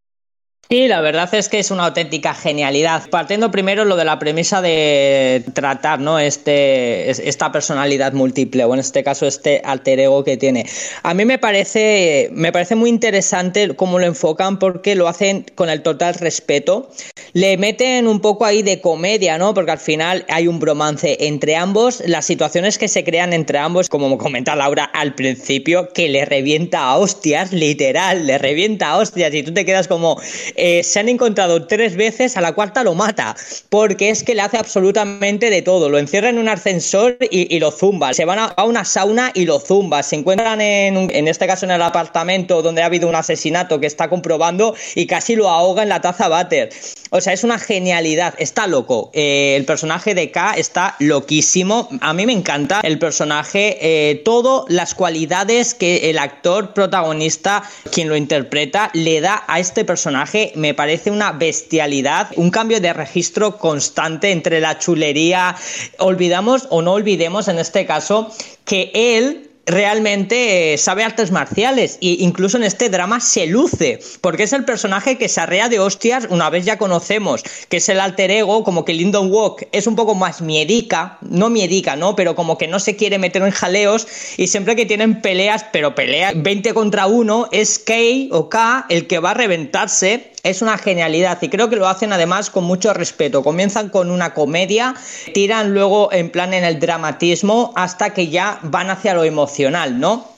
Sí, 0.70 0.90
la 0.90 1.00
verdad 1.00 1.34
es 1.34 1.48
que 1.48 1.60
es 1.60 1.72
una 1.72 1.86
auténtica 1.86 2.34
genialidad. 2.34 3.10
Partiendo 3.10 3.52
primero 3.52 3.86
lo 3.86 3.96
de 3.96 4.04
la 4.04 4.20
premisa 4.20 4.62
de 4.62 5.42
tratar, 5.54 6.02
¿no? 6.02 6.20
Este, 6.20 7.10
esta 7.10 7.54
personalidad 7.54 8.12
múltiple, 8.12 8.66
o 8.66 8.74
en 8.74 8.82
este 8.82 9.02
caso 9.02 9.26
este 9.28 9.62
alter 9.64 10.02
ego 10.02 10.26
que 10.26 10.36
tiene. 10.36 10.66
A 11.04 11.14
mí 11.14 11.24
me 11.24 11.38
parece, 11.38 12.28
me 12.34 12.52
parece 12.52 12.76
muy 12.76 12.90
interesante 12.90 13.74
cómo 13.78 13.98
lo 13.98 14.06
enfocan 14.06 14.60
porque 14.60 14.96
lo 14.96 15.08
hacen 15.08 15.46
con 15.56 15.70
el 15.70 15.84
total 15.84 16.16
respeto. 16.16 16.90
Le 17.32 17.56
meten 17.56 18.06
un 18.06 18.20
poco 18.20 18.44
ahí 18.44 18.62
de 18.62 18.82
comedia, 18.82 19.38
¿no? 19.38 19.54
Porque 19.54 19.72
al 19.72 19.80
final 19.80 20.26
hay 20.28 20.50
un 20.50 20.60
bromance 20.60 21.16
entre 21.22 21.56
ambos. 21.56 22.04
Las 22.06 22.26
situaciones 22.26 22.78
que 22.78 22.90
se 22.90 23.06
crean 23.06 23.32
entre 23.32 23.58
ambos, 23.58 23.88
como 23.88 24.18
comenta 24.18 24.54
Laura 24.54 24.84
al 24.84 25.16
principio, 25.16 25.88
que 25.94 26.10
le 26.10 26.26
revienta 26.26 26.82
a 26.90 26.98
hostias, 26.98 27.54
literal, 27.54 28.28
le 28.28 28.38
revienta 28.38 28.90
a 28.90 28.98
hostias 28.98 29.34
y 29.34 29.44
tú 29.44 29.54
te 29.54 29.64
quedas 29.64 29.88
como 29.88 30.20
eh, 30.58 30.84
se 30.84 31.00
han 31.00 31.10
encontrado 31.10 31.68
tres 31.68 31.96
veces, 31.96 32.36
a 32.36 32.42
la 32.42 32.54
cuarta 32.54 32.84
lo 32.84 32.96
mata, 32.96 33.36
porque 33.70 34.10
es 34.10 34.24
que 34.24 34.36
le 34.36 34.42
hace 34.42 34.58
absolutamente 34.58 35.50
de 35.50 35.62
todo. 35.62 35.90
Lo 35.90 36.00
encierra 36.00 36.30
en 36.30 36.40
un 36.40 36.50
ascensor 36.50 37.18
y, 37.20 37.58
lo 37.60 37.72
zumba. 37.72 38.14
Se 38.14 38.26
van 38.26 38.40
a, 38.40 38.64
una 38.66 38.84
sauna 38.86 39.32
y 39.34 39.46
lo 39.46 39.60
zumba. 39.60 40.04
Se 40.04 40.16
encuentran 40.16 40.62
en, 40.62 41.10
en 41.12 41.28
este 41.28 41.48
caso 41.48 41.66
en 41.66 41.72
el 41.72 41.82
apartamento 41.82 42.62
donde 42.62 42.82
ha 42.82 42.86
habido 42.86 43.08
un 43.08 43.16
asesinato 43.16 43.80
que 43.80 43.88
está 43.88 44.10
comprobando 44.10 44.76
y 44.96 45.08
casi 45.08 45.36
lo 45.36 45.50
ahoga 45.50 45.84
en 45.84 45.90
la 45.90 46.02
taza 46.02 46.28
váter. 46.28 46.70
O 47.10 47.22
sea, 47.22 47.34
es 47.34 47.44
una 47.44 47.58
genialidad. 47.58 48.34
Está 48.38 48.68
loco. 48.68 49.12
Eh, 49.14 49.56
el 49.56 49.66
personaje 49.66 50.14
de 50.14 50.32
K 50.32 50.54
está 50.54 50.96
loquísimo. 51.00 51.90
A 52.02 52.14
mí 52.14 52.26
me 52.26 52.34
encanta 52.34 52.82
el 52.84 53.00
personaje. 53.00 53.78
Eh, 53.82 54.22
todo 54.26 54.66
las 54.68 54.94
cualidades 54.94 55.74
que 55.74 56.10
el 56.10 56.18
actor 56.18 56.74
protagonista, 56.74 57.64
quien 57.92 58.10
lo 58.10 58.16
interpreta, 58.16 58.90
le 58.94 59.22
da 59.22 59.44
a 59.48 59.60
este 59.60 59.86
personaje 59.86 60.47
me 60.56 60.74
parece 60.74 61.12
una 61.12 61.32
bestialidad, 61.32 62.30
un 62.36 62.52
cambio 62.52 62.80
de 62.80 62.94
registro 62.94 63.58
constante 63.58 64.32
entre 64.32 64.60
la 64.60 64.80
chulería. 64.80 65.56
Olvidamos 66.00 66.68
o 66.70 66.82
no 66.82 66.94
olvidemos 66.94 67.48
en 67.48 67.60
este 67.60 67.86
caso 67.86 68.32
que 68.66 68.92
él 68.94 69.48
realmente 69.68 70.74
eh, 70.74 70.78
sabe 70.78 71.04
artes 71.04 71.32
marciales 71.32 71.98
e 72.02 72.18
incluso 72.20 72.58
en 72.58 72.64
este 72.64 72.90
drama 72.90 73.20
se 73.20 73.46
luce, 73.46 74.00
porque 74.22 74.44
es 74.44 74.54
el 74.54 74.64
personaje 74.64 75.18
que 75.18 75.28
se 75.28 75.42
arrea 75.42 75.68
de 75.68 75.80
hostias, 75.80 76.28
una 76.30 76.50
vez 76.50 76.66
ya 76.66 76.78
conocemos 76.78 77.44
que 77.68 77.78
es 77.78 77.90
el 77.90 78.00
alter 78.00 78.32
ego, 78.32 78.64
como 78.64 78.86
que 78.86 78.94
Lyndon 78.94 79.32
Walk 79.32 79.68
es 79.74 79.86
un 79.86 79.96
poco 79.96 80.16
más 80.16 80.42
miedica, 80.42 81.20
no 81.22 81.50
miedica, 81.50 81.98
¿no? 81.98 82.16
Pero 82.16 82.34
como 82.34 82.58
que 82.58 82.68
no 82.68 82.80
se 82.80 82.96
quiere 82.96 83.20
meter 83.20 83.42
en 83.42 83.52
jaleos 83.52 84.08
y 84.38 84.48
siempre 84.48 84.76
que 84.78 84.86
tienen 84.86 85.22
peleas, 85.22 85.66
pero 85.74 85.94
peleas 85.94 86.34
20 86.42 86.74
contra 86.74 87.08
1, 87.08 87.50
es 87.52 87.78
Kay 87.80 88.30
o 88.32 88.50
K 88.50 88.86
el 88.90 89.08
que 89.08 89.20
va 89.20 89.32
a 89.32 89.34
reventarse 89.34 90.32
es 90.44 90.62
una 90.62 90.78
genialidad 90.78 91.42
y 91.42 91.50
creo 91.50 91.70
que 91.70 91.76
lo 91.76 91.88
hacen 91.88 92.14
además 92.14 92.50
con 92.50 92.64
mucho 92.64 92.94
respeto. 92.94 93.44
Comienzan 93.44 93.90
con 93.90 94.12
una 94.12 94.34
comedia, 94.34 94.96
tiran 95.34 95.74
luego 95.74 96.12
en 96.12 96.30
plan 96.32 96.54
en 96.54 96.64
el 96.64 96.80
dramatismo 96.80 97.74
hasta 97.76 98.14
que 98.14 98.30
ya 98.30 98.60
van 98.64 98.90
hacia 98.90 99.14
lo 99.14 99.24
emocional, 99.24 100.00
¿no? 100.00 100.38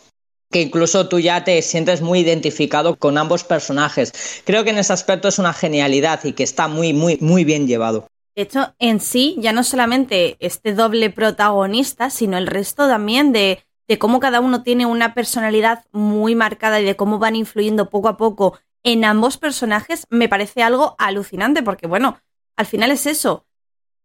que 0.52 0.62
incluso 0.62 1.08
tú 1.08 1.20
ya 1.20 1.44
te 1.44 1.62
sientes 1.62 2.02
muy 2.02 2.20
identificado 2.20 2.96
con 2.96 3.18
ambos 3.18 3.44
personajes. 3.44 4.42
Creo 4.46 4.64
que 4.64 4.72
en 4.72 4.80
ese 4.80 4.94
aspecto 4.94 5.28
es 5.28 5.38
una 5.38 5.54
genialidad 5.54 6.24
y 6.24 6.34
que 6.34 6.44
está 6.44 6.68
muy, 6.68 6.94
muy, 6.94 7.18
muy 7.22 7.44
bien 7.44 7.68
llevado. 7.68 8.08
De 8.36 8.44
hecho, 8.44 8.74
en 8.80 9.00
sí, 9.00 9.36
ya 9.40 9.52
no 9.54 9.64
solamente 9.64 10.38
este 10.40 10.74
doble 10.74 11.10
protagonista, 11.10 12.10
sino 12.10 12.38
el 12.38 12.48
resto 12.48 12.88
también 12.88 13.32
de, 13.32 13.64
de 13.88 14.00
cómo 14.00 14.20
cada 14.20 14.40
uno 14.40 14.64
tiene 14.64 14.86
una 14.86 15.14
personalidad 15.14 15.86
muy 15.92 16.36
marcada 16.36 16.80
y 16.80 16.86
de 16.86 16.96
cómo 16.96 17.20
van 17.20 17.36
influyendo 17.36 17.90
poco 17.90 18.08
a 18.08 18.18
poco 18.18 18.58
en 18.84 19.06
ambos 19.06 19.38
personajes, 19.38 20.06
me 20.10 20.30
parece 20.30 20.64
algo 20.64 20.96
alucinante, 20.98 21.64
porque 21.64 21.88
bueno, 21.88 22.20
al 22.56 22.66
final 22.66 22.92
es 22.92 23.06
eso. 23.06 23.46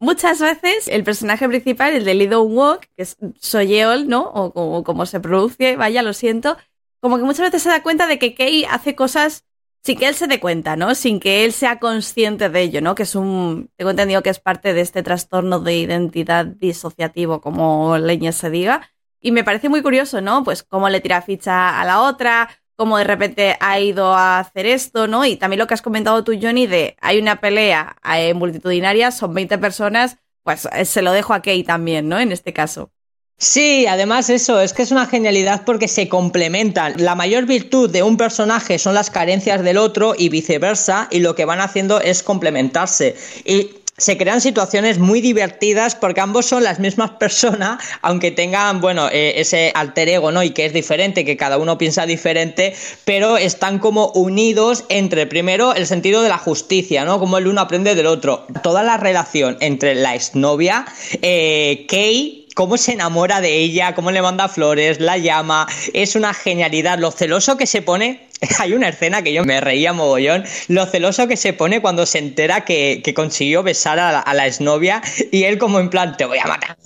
Muchas 0.00 0.40
veces 0.40 0.88
el 0.88 1.04
personaje 1.04 1.48
principal, 1.48 1.94
el 1.94 2.04
de 2.04 2.14
Lido 2.14 2.42
Walk, 2.42 2.88
que 2.96 3.02
es 3.02 3.16
Soyeol, 3.40 4.08
¿no? 4.08 4.22
O 4.22 4.84
como, 4.84 5.06
se 5.06 5.20
produce, 5.20 5.76
vaya, 5.76 6.02
lo 6.02 6.12
siento, 6.12 6.56
como 7.00 7.16
que 7.16 7.24
muchas 7.24 7.46
veces 7.46 7.62
se 7.62 7.68
da 7.68 7.82
cuenta 7.82 8.06
de 8.06 8.18
que 8.18 8.34
Kei 8.34 8.64
hace 8.64 8.94
cosas 8.94 9.44
sin 9.82 9.98
que 9.98 10.08
él 10.08 10.14
se 10.14 10.26
dé 10.26 10.40
cuenta, 10.40 10.76
¿no? 10.76 10.94
Sin 10.94 11.20
que 11.20 11.44
él 11.44 11.52
sea 11.52 11.78
consciente 11.78 12.48
de 12.48 12.60
ello, 12.62 12.80
¿no? 12.80 12.94
Que 12.94 13.02
es 13.02 13.14
un. 13.14 13.70
Tengo 13.76 13.90
entendido 13.90 14.22
que 14.22 14.30
es 14.30 14.40
parte 14.40 14.72
de 14.72 14.80
este 14.80 15.02
trastorno 15.02 15.60
de 15.60 15.76
identidad 15.76 16.46
disociativo, 16.46 17.42
como 17.42 17.98
leña 17.98 18.32
se 18.32 18.48
diga. 18.48 18.90
Y 19.20 19.32
me 19.32 19.44
parece 19.44 19.68
muy 19.68 19.82
curioso, 19.82 20.20
¿no? 20.22 20.42
Pues 20.42 20.62
cómo 20.62 20.88
le 20.88 21.00
tira 21.00 21.20
ficha 21.20 21.80
a 21.80 21.84
la 21.84 22.00
otra, 22.00 22.48
cómo 22.76 22.98
de 22.98 23.04
repente 23.04 23.56
ha 23.60 23.80
ido 23.80 24.14
a 24.14 24.38
hacer 24.38 24.66
esto, 24.66 25.06
¿no? 25.06 25.24
Y 25.24 25.36
también 25.36 25.58
lo 25.58 25.66
que 25.66 25.74
has 25.74 25.82
comentado 25.82 26.24
tú, 26.24 26.38
Johnny, 26.40 26.66
de 26.66 26.96
hay 27.00 27.18
una 27.18 27.40
pelea 27.40 27.96
eh, 28.16 28.34
multitudinaria, 28.34 29.10
son 29.10 29.34
20 29.34 29.58
personas, 29.58 30.16
pues 30.42 30.68
eh, 30.72 30.84
se 30.84 31.02
lo 31.02 31.12
dejo 31.12 31.34
a 31.34 31.42
Kay 31.42 31.64
también, 31.64 32.08
¿no? 32.08 32.18
En 32.18 32.32
este 32.32 32.52
caso. 32.52 32.90
Sí, 33.36 33.86
además 33.86 34.30
eso, 34.30 34.60
es 34.60 34.72
que 34.72 34.82
es 34.82 34.92
una 34.92 35.06
genialidad 35.06 35.64
porque 35.64 35.88
se 35.88 36.08
complementan. 36.08 36.94
La 36.98 37.14
mayor 37.16 37.46
virtud 37.46 37.90
de 37.90 38.02
un 38.02 38.16
personaje 38.16 38.78
son 38.78 38.94
las 38.94 39.10
carencias 39.10 39.62
del 39.64 39.76
otro 39.76 40.14
y 40.16 40.28
viceversa, 40.28 41.08
y 41.10 41.18
lo 41.18 41.34
que 41.34 41.44
van 41.44 41.60
haciendo 41.60 42.00
es 42.00 42.22
complementarse. 42.22 43.16
Y 43.44 43.70
se 43.96 44.16
crean 44.18 44.40
situaciones 44.40 44.98
muy 44.98 45.20
divertidas 45.20 45.94
porque 45.94 46.20
ambos 46.20 46.46
son 46.46 46.64
las 46.64 46.80
mismas 46.80 47.10
personas, 47.12 47.82
aunque 48.02 48.30
tengan, 48.30 48.80
bueno, 48.80 49.08
eh, 49.10 49.34
ese 49.36 49.72
alter 49.74 50.08
ego, 50.08 50.32
¿no? 50.32 50.42
Y 50.42 50.50
que 50.50 50.66
es 50.66 50.72
diferente, 50.72 51.24
que 51.24 51.36
cada 51.36 51.58
uno 51.58 51.78
piensa 51.78 52.06
diferente, 52.06 52.74
pero 53.04 53.36
están 53.36 53.78
como 53.78 54.08
unidos 54.08 54.84
entre, 54.88 55.26
primero, 55.26 55.74
el 55.74 55.86
sentido 55.86 56.22
de 56.22 56.28
la 56.28 56.38
justicia, 56.38 57.04
¿no? 57.04 57.20
Como 57.20 57.38
el 57.38 57.46
uno 57.46 57.60
aprende 57.60 57.94
del 57.94 58.06
otro. 58.06 58.46
Toda 58.62 58.82
la 58.82 58.96
relación 58.96 59.56
entre 59.60 59.94
la 59.94 60.14
exnovia, 60.14 60.86
eh, 61.22 61.86
Kay, 61.88 62.44
cómo 62.54 62.76
se 62.76 62.92
enamora 62.92 63.40
de 63.40 63.58
ella, 63.58 63.94
cómo 63.94 64.10
le 64.10 64.22
manda 64.22 64.48
flores, 64.48 65.00
la 65.00 65.18
llama, 65.18 65.66
es 65.92 66.16
una 66.16 66.32
genialidad. 66.34 66.98
Lo 66.98 67.10
celoso 67.10 67.56
que 67.56 67.66
se 67.66 67.82
pone, 67.82 68.28
hay 68.58 68.72
una 68.72 68.88
escena 68.88 69.22
que 69.22 69.32
yo 69.32 69.44
me 69.44 69.60
reía 69.60 69.92
mogollón, 69.92 70.44
lo 70.68 70.86
celoso 70.86 71.28
que 71.28 71.36
se 71.36 71.52
pone 71.52 71.80
cuando 71.80 72.06
se 72.06 72.18
entera 72.18 72.64
que, 72.64 73.02
consiguió 73.14 73.62
besar 73.62 73.98
a 73.98 74.12
la, 74.12 74.24
a 74.26 74.46
exnovia 74.46 75.02
y 75.30 75.44
él 75.44 75.58
como 75.58 75.80
en 75.80 75.90
plan, 75.90 76.16
te 76.16 76.24
voy 76.24 76.38
a 76.38 76.46
matar. 76.46 76.76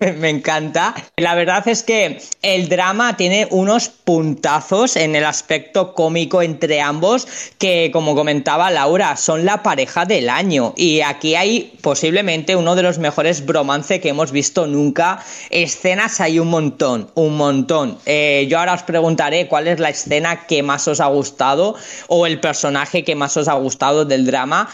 me 0.18 0.30
encanta. 0.30 0.94
La 1.16 1.34
verdad 1.34 1.66
es 1.68 1.82
que 1.82 2.20
el 2.42 2.68
drama 2.68 3.16
tiene 3.16 3.48
unos 3.50 3.88
puntazos 3.88 4.96
en 4.96 5.16
el 5.16 5.24
aspecto 5.24 5.94
cómico 5.94 6.42
entre 6.42 6.80
ambos 6.80 7.26
que, 7.58 7.90
como 7.92 8.14
comentaba 8.14 8.70
Laura, 8.70 9.16
son 9.16 9.44
la 9.44 9.62
pareja 9.62 10.04
del 10.04 10.28
año. 10.28 10.74
Y 10.76 11.00
aquí 11.00 11.34
hay 11.34 11.78
posiblemente 11.80 12.56
uno 12.56 12.76
de 12.76 12.82
los 12.82 12.98
mejores 12.98 13.44
bromance 13.44 14.00
que 14.00 14.10
hemos 14.10 14.32
visto 14.32 14.66
nunca. 14.66 15.24
Escenas 15.50 16.20
hay 16.20 16.38
un 16.38 16.48
montón, 16.48 17.10
un 17.14 17.36
montón. 17.36 17.98
Eh, 18.06 18.46
yo 18.48 18.58
ahora 18.58 18.74
os 18.74 18.82
preguntaré 18.82 19.48
cuál 19.48 19.68
es 19.68 19.80
la 19.80 19.90
escena 19.90 20.46
que 20.46 20.62
más 20.68 20.86
os 20.86 21.00
ha 21.00 21.08
gustado 21.18 21.74
o 22.06 22.26
el 22.26 22.36
personaje 22.40 23.04
que 23.06 23.14
más 23.14 23.36
os 23.36 23.48
ha 23.48 23.54
gustado 23.54 24.04
del 24.04 24.26
drama 24.26 24.68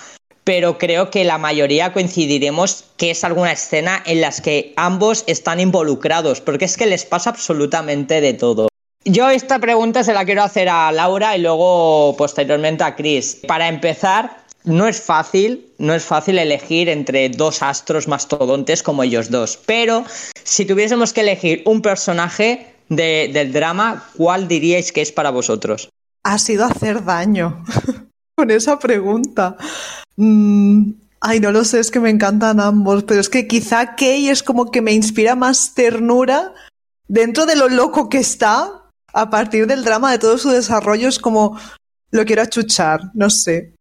pero 0.45 0.77
creo 0.77 1.11
que 1.11 1.25
la 1.25 1.39
mayoría 1.39 1.93
coincidiremos 1.93 2.85
que 2.99 3.11
es 3.11 3.25
alguna 3.25 3.53
escena 3.53 4.03
en 4.05 4.21
las 4.21 4.43
que 4.43 4.75
ambos 4.77 5.25
están 5.27 5.59
involucrados, 5.59 6.43
porque 6.43 6.67
es 6.67 6.77
que 6.77 6.87
les 6.87 7.07
pasa 7.07 7.31
absolutamente 7.31 8.21
de 8.21 8.35
todo. 8.35 8.69
Yo 9.07 9.29
esta 9.31 9.59
pregunta 9.59 10.05
se 10.05 10.13
la 10.13 10.25
quiero 10.25 10.43
hacer 10.43 10.69
a 10.69 10.93
Laura 10.93 11.37
y 11.37 11.41
luego 11.41 12.15
posteriormente 12.17 12.85
a 12.85 12.95
Chris. 12.95 13.39
Para 13.47 13.69
empezar, 13.69 14.45
no 14.65 14.87
es 14.87 15.01
fácil, 15.01 15.67
no 15.79 15.95
es 15.95 16.05
fácil 16.05 16.39
elegir 16.39 16.89
entre 16.89 17.29
dos 17.29 17.63
astros 17.63 18.09
mastodontes 18.09 18.83
como 18.83 19.03
ellos 19.03 19.31
dos, 19.31 19.59
pero 19.67 20.05
si 20.43 20.65
tuviésemos 20.65 21.13
que 21.13 21.21
elegir 21.21 21.63
un 21.67 21.83
personaje 21.83 22.74
del 22.89 23.53
drama, 23.53 24.05
¿cuál 24.17 24.49
diríais 24.49 24.93
que 24.93 25.03
es 25.03 25.13
para 25.13 25.31
vosotros? 25.31 25.89
Ha 26.23 26.39
sido 26.39 26.65
hacer 26.65 27.05
daño 27.05 27.65
con 28.37 28.51
esa 28.51 28.79
pregunta. 28.79 29.57
Mm, 30.17 30.93
ay, 31.21 31.41
no 31.41 31.51
lo 31.51 31.65
sé, 31.65 31.81
es 31.81 31.91
que 31.91 32.01
me 32.01 32.11
encantan 32.11 32.61
ambos, 32.61 33.05
pero 33.05 33.21
es 33.21 33.29
que 33.29 33.47
quizá 33.47 33.97
Kay 33.97 34.29
es 34.29 34.43
como 34.43 34.71
que 34.71 34.83
me 34.83 34.93
inspira 34.93 35.35
más 35.35 35.75
ternura 35.75 36.55
dentro 37.09 37.47
de 37.47 37.57
lo 37.57 37.69
loco 37.69 38.09
que 38.09 38.19
está. 38.19 38.81
A 39.17 39.31
partir 39.31 39.69
del 39.69 39.85
drama 39.85 40.11
de 40.11 40.19
todo 40.19 40.39
su 40.39 40.51
desarrollo 40.51 41.09
es 41.09 41.21
como 41.21 41.57
lo 42.11 42.25
quiero 42.25 42.43
achuchar, 42.43 43.13
no 43.15 43.31
sé. 43.31 43.75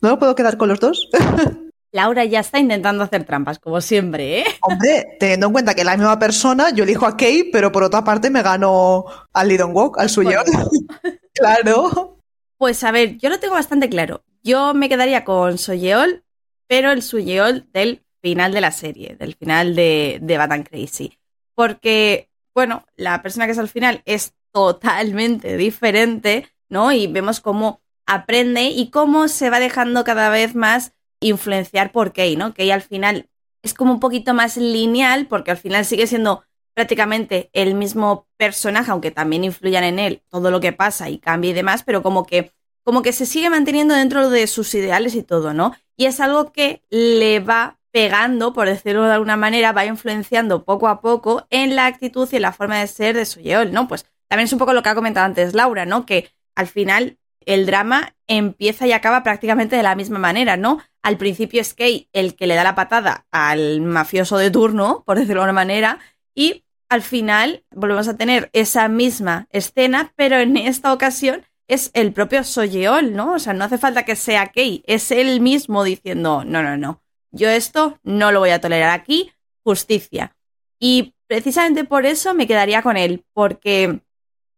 ¿No 0.00 0.10
lo 0.10 0.18
puedo 0.18 0.34
quedar 0.34 0.56
con 0.56 0.68
los 0.68 0.80
dos? 0.80 1.08
Laura 1.94 2.24
ya 2.24 2.40
está 2.40 2.58
intentando 2.58 3.04
hacer 3.04 3.22
trampas, 3.22 3.60
como 3.60 3.80
siempre, 3.80 4.40
¿eh? 4.40 4.44
Hombre, 4.62 5.16
teniendo 5.20 5.46
en 5.46 5.52
cuenta 5.52 5.74
que 5.74 5.82
es 5.82 5.86
la 5.86 5.96
misma 5.96 6.18
persona, 6.18 6.70
yo 6.70 6.82
elijo 6.82 7.06
a 7.06 7.16
Kay, 7.16 7.50
pero 7.52 7.70
por 7.70 7.84
otra 7.84 8.02
parte 8.02 8.30
me 8.30 8.42
gano 8.42 9.04
al 9.32 9.48
Lidon 9.48 9.70
Walk, 9.72 10.00
al 10.00 10.10
suyo. 10.10 10.40
claro. 11.34 12.18
Pues 12.58 12.82
a 12.82 12.90
ver, 12.90 13.16
yo 13.18 13.28
lo 13.28 13.38
tengo 13.38 13.54
bastante 13.54 13.88
claro. 13.88 14.24
Yo 14.42 14.74
me 14.74 14.88
quedaría 14.88 15.24
con 15.24 15.56
Soyeol, 15.56 16.24
pero 16.66 16.90
el 16.90 17.00
Soyeol 17.00 17.68
del 17.72 18.02
final 18.20 18.52
de 18.52 18.60
la 18.60 18.72
serie, 18.72 19.14
del 19.16 19.36
final 19.36 19.76
de, 19.76 20.18
de 20.20 20.36
Bad 20.36 20.64
Crazy. 20.64 21.16
Porque, 21.54 22.28
bueno, 22.52 22.84
la 22.96 23.22
persona 23.22 23.46
que 23.46 23.52
es 23.52 23.58
al 23.58 23.68
final 23.68 24.02
es 24.04 24.34
totalmente 24.50 25.56
diferente, 25.56 26.48
¿no? 26.68 26.90
Y 26.90 27.06
vemos 27.06 27.40
cómo 27.40 27.82
aprende 28.04 28.64
y 28.64 28.90
cómo 28.90 29.28
se 29.28 29.48
va 29.48 29.60
dejando 29.60 30.02
cada 30.02 30.28
vez 30.28 30.56
más 30.56 30.92
influenciar 31.26 31.92
por 31.92 32.12
Kay, 32.12 32.36
¿no? 32.36 32.54
Kay 32.54 32.70
al 32.70 32.82
final 32.82 33.28
es 33.62 33.74
como 33.74 33.92
un 33.92 34.00
poquito 34.00 34.34
más 34.34 34.56
lineal, 34.56 35.26
porque 35.26 35.50
al 35.50 35.56
final 35.56 35.84
sigue 35.84 36.06
siendo 36.06 36.44
prácticamente 36.74 37.50
el 37.52 37.74
mismo 37.74 38.26
personaje, 38.36 38.90
aunque 38.90 39.10
también 39.10 39.44
influyan 39.44 39.84
en 39.84 39.98
él 39.98 40.22
todo 40.28 40.50
lo 40.50 40.60
que 40.60 40.72
pasa 40.72 41.08
y 41.08 41.18
cambia 41.18 41.50
y 41.50 41.54
demás, 41.54 41.82
pero 41.82 42.02
como 42.02 42.26
que 42.26 42.52
como 42.82 43.00
que 43.00 43.12
se 43.12 43.24
sigue 43.24 43.48
manteniendo 43.48 43.94
dentro 43.94 44.28
de 44.28 44.46
sus 44.46 44.74
ideales 44.74 45.14
y 45.14 45.22
todo, 45.22 45.54
¿no? 45.54 45.74
Y 45.96 46.04
es 46.04 46.20
algo 46.20 46.52
que 46.52 46.82
le 46.90 47.40
va 47.40 47.78
pegando, 47.90 48.52
por 48.52 48.68
decirlo 48.68 49.04
de 49.04 49.14
alguna 49.14 49.36
manera, 49.36 49.72
va 49.72 49.86
influenciando 49.86 50.64
poco 50.64 50.88
a 50.88 51.00
poco 51.00 51.46
en 51.48 51.76
la 51.76 51.86
actitud 51.86 52.28
y 52.30 52.36
en 52.36 52.42
la 52.42 52.52
forma 52.52 52.78
de 52.78 52.86
ser 52.86 53.16
de 53.16 53.24
Soyeol, 53.24 53.72
¿no? 53.72 53.88
Pues 53.88 54.04
también 54.28 54.44
es 54.44 54.52
un 54.52 54.58
poco 54.58 54.74
lo 54.74 54.82
que 54.82 54.90
ha 54.90 54.94
comentado 54.94 55.24
antes 55.24 55.54
Laura, 55.54 55.86
¿no? 55.86 56.04
Que 56.04 56.28
al 56.54 56.66
final 56.66 57.18
el 57.46 57.66
drama 57.66 58.14
empieza 58.26 58.86
y 58.86 58.92
acaba 58.92 59.22
prácticamente 59.22 59.76
de 59.76 59.82
la 59.82 59.94
misma 59.94 60.18
manera, 60.18 60.56
¿no? 60.56 60.80
Al 61.02 61.16
principio 61.16 61.60
es 61.60 61.74
Kay 61.74 62.08
el 62.12 62.34
que 62.34 62.46
le 62.46 62.54
da 62.54 62.64
la 62.64 62.74
patada 62.74 63.26
al 63.30 63.80
mafioso 63.80 64.38
de 64.38 64.50
turno, 64.50 65.02
por 65.06 65.18
decirlo 65.18 65.40
de 65.42 65.46
alguna 65.46 65.52
manera, 65.52 65.98
y 66.34 66.64
al 66.88 67.02
final 67.02 67.64
volvemos 67.70 68.08
a 68.08 68.16
tener 68.16 68.50
esa 68.52 68.88
misma 68.88 69.46
escena, 69.50 70.12
pero 70.16 70.38
en 70.38 70.56
esta 70.56 70.92
ocasión 70.92 71.44
es 71.68 71.90
el 71.94 72.12
propio 72.12 72.44
Soyeol, 72.44 73.14
¿no? 73.14 73.34
O 73.34 73.38
sea, 73.38 73.52
no 73.52 73.64
hace 73.64 73.78
falta 73.78 74.04
que 74.04 74.16
sea 74.16 74.48
Kei, 74.48 74.82
es 74.86 75.10
él 75.10 75.40
mismo 75.40 75.84
diciendo, 75.84 76.44
no, 76.44 76.62
no, 76.62 76.76
no, 76.76 77.02
yo 77.30 77.48
esto 77.48 77.98
no 78.02 78.32
lo 78.32 78.40
voy 78.40 78.50
a 78.50 78.60
tolerar 78.60 78.90
aquí, 78.90 79.32
justicia. 79.62 80.36
Y 80.78 81.14
precisamente 81.26 81.84
por 81.84 82.06
eso 82.06 82.34
me 82.34 82.46
quedaría 82.46 82.82
con 82.82 82.96
él, 82.96 83.24
porque 83.32 84.00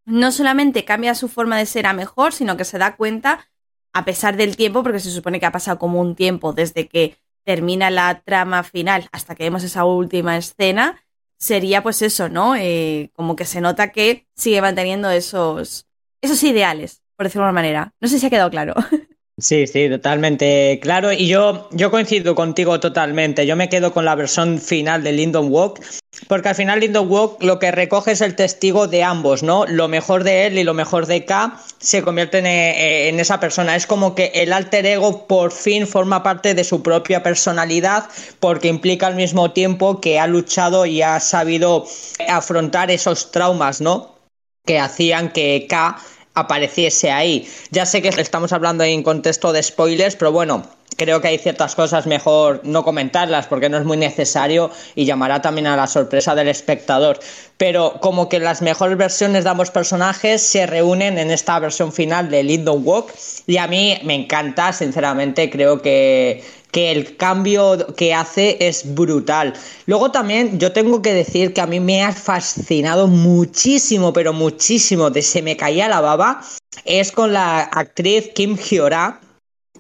no 0.07 0.33
solamente 0.33 0.85
cambia 0.85 1.15
su 1.15 1.29
forma 1.29 1.59
de 1.59 1.67
ser 1.67 1.87
a 1.87 1.93
mejor, 1.93 2.33
sino 2.33 2.57
que 2.57 2.65
se 2.65 2.79
da 2.79 2.97
cuenta, 2.97 3.49
a 3.93 4.05
pesar 4.05 4.37
del 4.37 4.57
tiempo, 4.57 4.83
porque 4.83 5.01
se 5.01 5.11
supone 5.11 5.41
que 5.41 5.47
ha 5.47 5.53
pasado 5.53 5.79
como 5.79 6.01
un 6.01 6.15
tiempo 6.15 6.53
desde 6.53 6.89
que 6.89 7.17
termina 7.45 7.91
la 7.91 8.23
trama 8.25 8.63
final 8.63 9.09
hasta 9.13 9.35
que 9.35 9.45
vemos 9.45 9.63
esa 9.63 9.85
última 9.85 10.37
escena, 10.37 11.03
sería 11.39 11.83
pues 11.83 12.03
eso, 12.03 12.29
¿no? 12.29 12.57
Eh, 12.57 13.11
como 13.15 13.37
que 13.37 13.45
se 13.45 13.61
nota 13.61 13.93
que 13.93 14.27
sigue 14.35 14.61
manteniendo 14.61 15.11
esos, 15.11 15.87
esos 16.21 16.43
ideales, 16.43 17.03
por 17.17 17.27
decirlo 17.27 17.45
de 17.45 17.51
una 17.51 17.61
manera. 17.61 17.95
No 18.01 18.09
sé 18.09 18.19
si 18.19 18.27
ha 18.27 18.31
quedado 18.31 18.51
claro. 18.51 18.75
Sí, 19.39 19.67
sí, 19.67 19.91
totalmente 19.91 20.79
claro. 20.81 21.13
Y 21.13 21.29
yo, 21.29 21.69
yo 21.71 21.91
coincido 21.91 22.35
contigo 22.35 22.81
totalmente. 22.81 23.47
Yo 23.47 23.55
me 23.55 23.69
quedo 23.69 23.93
con 23.93 24.07
la 24.07 24.15
versión 24.15 24.59
final 24.59 25.03
de 25.03 25.13
Lindon 25.13 25.53
Walk, 25.53 25.83
porque 26.29 26.49
al 26.49 26.55
final 26.55 26.81
Lindon 26.81 27.11
Walk 27.11 27.43
lo 27.43 27.59
que 27.59 27.71
recoge 27.71 28.13
es 28.13 28.21
el 28.21 28.35
testigo 28.35 28.87
de 28.87 29.03
ambos, 29.03 29.43
¿no? 29.43 29.67
Lo 29.67 29.89
mejor 29.89 30.25
de 30.25 30.47
él 30.47 30.59
y 30.59 30.65
lo 30.65 30.75
mejor 30.75 31.07
de 31.07 31.25
K 31.25 31.61
se 31.79 32.03
convierten 32.03 32.47
eh, 32.47 33.09
en, 33.09 33.21
esa 33.21 33.39
persona. 33.39 33.77
Es 33.77 33.87
como 33.87 34.15
que 34.15 34.33
el 34.35 34.53
alter 34.53 34.87
ego 34.87 35.27
por 35.27 35.53
fin 35.53 35.87
forma 35.87 36.23
parte 36.23 36.55
de 36.55 36.65
su 36.65 36.83
propia 36.83 37.23
personalidad, 37.23 38.09
porque 38.41 38.69
implica 38.69 39.07
al 39.07 39.15
mismo 39.15 39.53
tiempo 39.53 40.01
que 40.01 40.19
ha 40.19 40.27
luchado 40.27 40.87
y 40.87 41.03
ha 41.03 41.21
sabido 41.21 41.87
afrontar 42.29 42.91
esos 42.91 43.31
traumas, 43.31 43.81
¿no? 43.81 44.17
Que 44.65 44.79
hacían 44.81 45.33
que 45.33 45.67
K 45.69 45.99
apareciese 46.35 47.11
ahí. 47.11 47.49
Ya 47.71 47.87
sé 47.87 48.03
que 48.03 48.09
estamos 48.09 48.53
hablando 48.53 48.85
en 48.85 49.03
contexto 49.03 49.53
de 49.53 49.63
spoilers, 49.63 50.17
pero 50.17 50.33
bueno, 50.33 50.65
creo 50.97 51.21
que 51.21 51.29
hay 51.29 51.39
ciertas 51.39 51.75
cosas 51.75 52.07
mejor 52.07 52.61
no 52.65 52.85
comentarlas 52.85 53.47
porque 53.47 53.69
no 53.69 53.79
es 53.79 53.85
muy 53.85 53.97
necesario 53.97 54.71
y 54.95 55.05
llamará 55.05 55.41
también 55.41 55.67
a 55.67 55.77
la 55.77 55.87
sorpresa 55.87 56.35
del 56.35 56.49
espectador. 56.49 57.21
Pero 57.57 57.99
como 58.01 58.29
que 58.29 58.41
las 58.41 58.63
mejores 58.63 58.99
versiones 58.99 59.45
de 59.45 59.51
ambos 59.51 59.71
personajes 59.71 60.43
se 60.43 60.67
reúnen 60.67 61.19
en 61.19 61.31
esta 61.31 61.59
versión 61.59 61.93
final 61.93 62.29
de 62.31 62.43
Lindon 62.43 62.83
Walk 62.85 63.13
y 63.47 63.57
a 63.59 63.67
mí 63.67 63.99
me 64.05 64.15
encanta, 64.15 64.73
sinceramente, 64.73 65.49
creo 65.51 65.81
que, 65.81 66.43
que 66.71 66.93
el 66.93 67.17
cambio 67.17 67.95
que 67.97 68.13
hace 68.13 68.59
es 68.61 68.95
brutal. 68.95 69.55
Luego 69.87 70.11
también 70.11 70.59
yo 70.59 70.73
tengo 70.73 71.01
que 71.01 71.15
decir 71.15 71.55
que 71.55 71.61
a 71.61 71.67
mí 71.67 71.81
me 71.81 72.03
ha 72.03 72.13
fascinado 72.13 73.07
muchísimo, 73.07 74.13
pero 74.13 74.33
muchísimo, 74.33 75.11
de 75.11 75.23
se 75.23 75.43
me 75.43 75.57
caía 75.57 75.89
la 75.89 76.01
baba, 76.01 76.43
es 76.85 77.13
con 77.13 77.33
la 77.33 77.61
actriz 77.61 78.31
Kim 78.35 78.57
Hyora, 78.59 79.21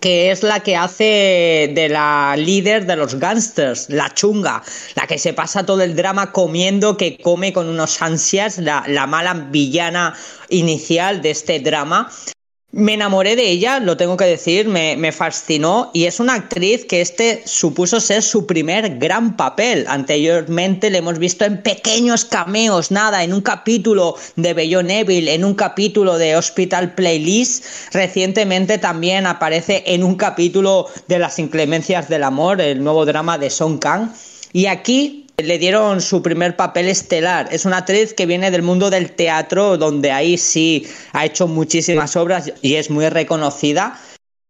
que 0.06 0.30
es 0.30 0.44
la 0.44 0.60
que 0.60 0.76
hace 0.76 1.72
de 1.74 1.88
la 1.88 2.36
líder 2.36 2.86
de 2.86 2.94
los 2.94 3.16
gangsters, 3.16 3.90
la 3.90 4.14
chunga, 4.14 4.62
la 4.94 5.04
que 5.08 5.18
se 5.18 5.32
pasa 5.32 5.66
todo 5.66 5.82
el 5.82 5.96
drama 5.96 6.30
comiendo, 6.30 6.96
que 6.96 7.18
come 7.18 7.52
con 7.52 7.68
unos 7.68 8.00
ansias, 8.00 8.58
la, 8.58 8.84
la 8.86 9.08
mala 9.08 9.34
villana 9.50 10.14
inicial 10.48 11.22
de 11.22 11.32
este 11.32 11.58
drama. 11.58 12.08
Me 12.76 12.92
enamoré 12.92 13.36
de 13.36 13.48
ella, 13.48 13.80
lo 13.80 13.96
tengo 13.96 14.18
que 14.18 14.26
decir, 14.26 14.68
me, 14.68 15.10
fascinó 15.10 15.90
y 15.94 16.04
es 16.04 16.20
una 16.20 16.34
actriz 16.34 16.84
que 16.84 17.00
este 17.00 17.42
supuso 17.46 18.00
ser 18.00 18.22
su 18.22 18.46
primer 18.46 18.98
gran 18.98 19.34
papel. 19.34 19.86
Anteriormente 19.88 20.90
le 20.90 20.98
hemos 20.98 21.18
visto 21.18 21.46
en 21.46 21.62
pequeños 21.62 22.26
cameos, 22.26 22.90
nada, 22.90 23.24
en 23.24 23.32
un 23.32 23.40
capítulo 23.40 24.16
de 24.36 24.52
Bello 24.52 24.82
Neville, 24.82 25.32
en 25.32 25.46
un 25.46 25.54
capítulo 25.54 26.18
de 26.18 26.36
Hospital 26.36 26.94
Playlist. 26.94 27.64
Recientemente 27.94 28.76
también 28.76 29.26
aparece 29.26 29.82
en 29.86 30.04
un 30.04 30.16
capítulo 30.16 30.86
de 31.08 31.18
Las 31.18 31.38
inclemencias 31.38 32.10
del 32.10 32.24
amor, 32.24 32.60
el 32.60 32.84
nuevo 32.84 33.06
drama 33.06 33.38
de 33.38 33.48
Song 33.48 33.78
Kang. 33.78 34.10
Y 34.52 34.66
aquí 34.66 35.25
le 35.42 35.58
dieron 35.58 36.00
su 36.00 36.22
primer 36.22 36.56
papel 36.56 36.88
estelar. 36.88 37.48
Es 37.50 37.64
una 37.64 37.78
actriz 37.78 38.14
que 38.14 38.26
viene 38.26 38.50
del 38.50 38.62
mundo 38.62 38.88
del 38.90 39.12
teatro, 39.12 39.76
donde 39.76 40.10
ahí 40.10 40.38
sí 40.38 40.86
ha 41.12 41.26
hecho 41.26 41.46
muchísimas 41.46 42.16
obras 42.16 42.52
y 42.62 42.74
es 42.74 42.90
muy 42.90 43.08
reconocida. 43.08 44.00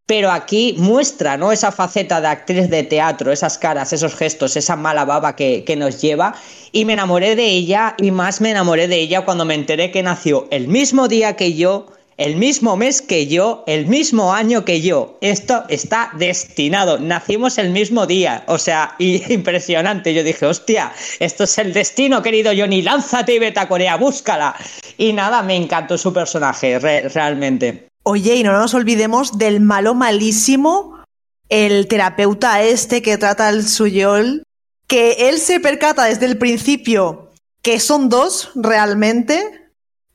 Pero 0.06 0.30
aquí 0.30 0.76
muestra 0.78 1.36
¿no? 1.36 1.50
esa 1.50 1.72
faceta 1.72 2.20
de 2.20 2.28
actriz 2.28 2.70
de 2.70 2.84
teatro, 2.84 3.32
esas 3.32 3.58
caras, 3.58 3.92
esos 3.92 4.14
gestos, 4.14 4.56
esa 4.56 4.76
mala 4.76 5.04
baba 5.04 5.34
que, 5.34 5.64
que 5.64 5.74
nos 5.74 6.00
lleva. 6.00 6.36
Y 6.70 6.84
me 6.84 6.92
enamoré 6.92 7.34
de 7.34 7.46
ella 7.46 7.96
y 7.98 8.12
más 8.12 8.40
me 8.40 8.52
enamoré 8.52 8.86
de 8.86 9.00
ella 9.00 9.24
cuando 9.24 9.44
me 9.44 9.54
enteré 9.54 9.90
que 9.90 10.04
nació 10.04 10.46
el 10.52 10.68
mismo 10.68 11.08
día 11.08 11.34
que 11.34 11.54
yo, 11.54 11.88
el 12.16 12.36
mismo 12.36 12.76
mes 12.76 13.02
que 13.02 13.26
yo, 13.26 13.62
el 13.66 13.86
mismo 13.86 14.32
año 14.32 14.64
que 14.64 14.80
yo. 14.80 15.18
Esto 15.20 15.64
está 15.68 16.10
destinado. 16.18 16.98
Nacimos 16.98 17.58
el 17.58 17.70
mismo 17.70 18.06
día. 18.06 18.44
O 18.46 18.58
sea, 18.58 18.94
impresionante. 18.98 20.14
Yo 20.14 20.22
dije, 20.24 20.46
hostia, 20.46 20.92
esto 21.20 21.44
es 21.44 21.58
el 21.58 21.72
destino, 21.72 22.22
querido 22.22 22.52
Johnny. 22.56 22.82
Lánzate 22.82 23.34
y 23.34 23.38
vete 23.38 23.60
a 23.60 23.68
Corea, 23.68 23.96
búscala. 23.96 24.56
Y 24.96 25.12
nada, 25.12 25.42
me 25.42 25.56
encantó 25.56 25.98
su 25.98 26.12
personaje, 26.12 26.78
re 26.78 27.08
realmente. 27.08 27.88
Oye, 28.02 28.36
y 28.36 28.42
no 28.42 28.52
nos 28.52 28.72
olvidemos 28.72 29.36
del 29.36 29.60
malo 29.60 29.94
malísimo, 29.94 31.02
el 31.48 31.88
terapeuta 31.88 32.62
este 32.62 33.02
que 33.02 33.18
trata 33.18 33.48
al 33.48 33.66
suyol, 33.66 34.44
que 34.86 35.28
él 35.28 35.38
se 35.38 35.58
percata 35.58 36.04
desde 36.04 36.26
el 36.26 36.38
principio 36.38 37.26
que 37.62 37.80
son 37.80 38.08
dos 38.08 38.52
realmente 38.54 39.65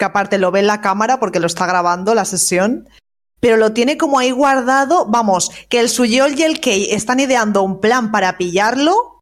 que 0.02 0.06
aparte 0.06 0.40
lo 0.40 0.50
ve 0.50 0.62
en 0.62 0.68
la 0.68 0.82
cámara 0.82 1.20
porque 1.20 1.40
lo 1.40 1.46
está 1.46 1.68
grabando 1.68 2.16
la 2.16 2.26
sesión, 2.26 2.90
pero 3.40 3.56
lo 3.56 3.72
tiene 3.72 4.00
como 4.00 4.18
ahí 4.18 4.32
guardado, 4.32 5.06
vamos, 5.06 5.52
que 5.70 5.80
el 5.80 5.90
Suyol 5.90 6.40
y 6.40 6.42
el 6.42 6.60
Kei 6.60 6.92
están 6.92 7.20
ideando 7.20 7.62
un 7.62 7.80
plan 7.80 8.12
para 8.12 8.36
pillarlo 8.36 9.22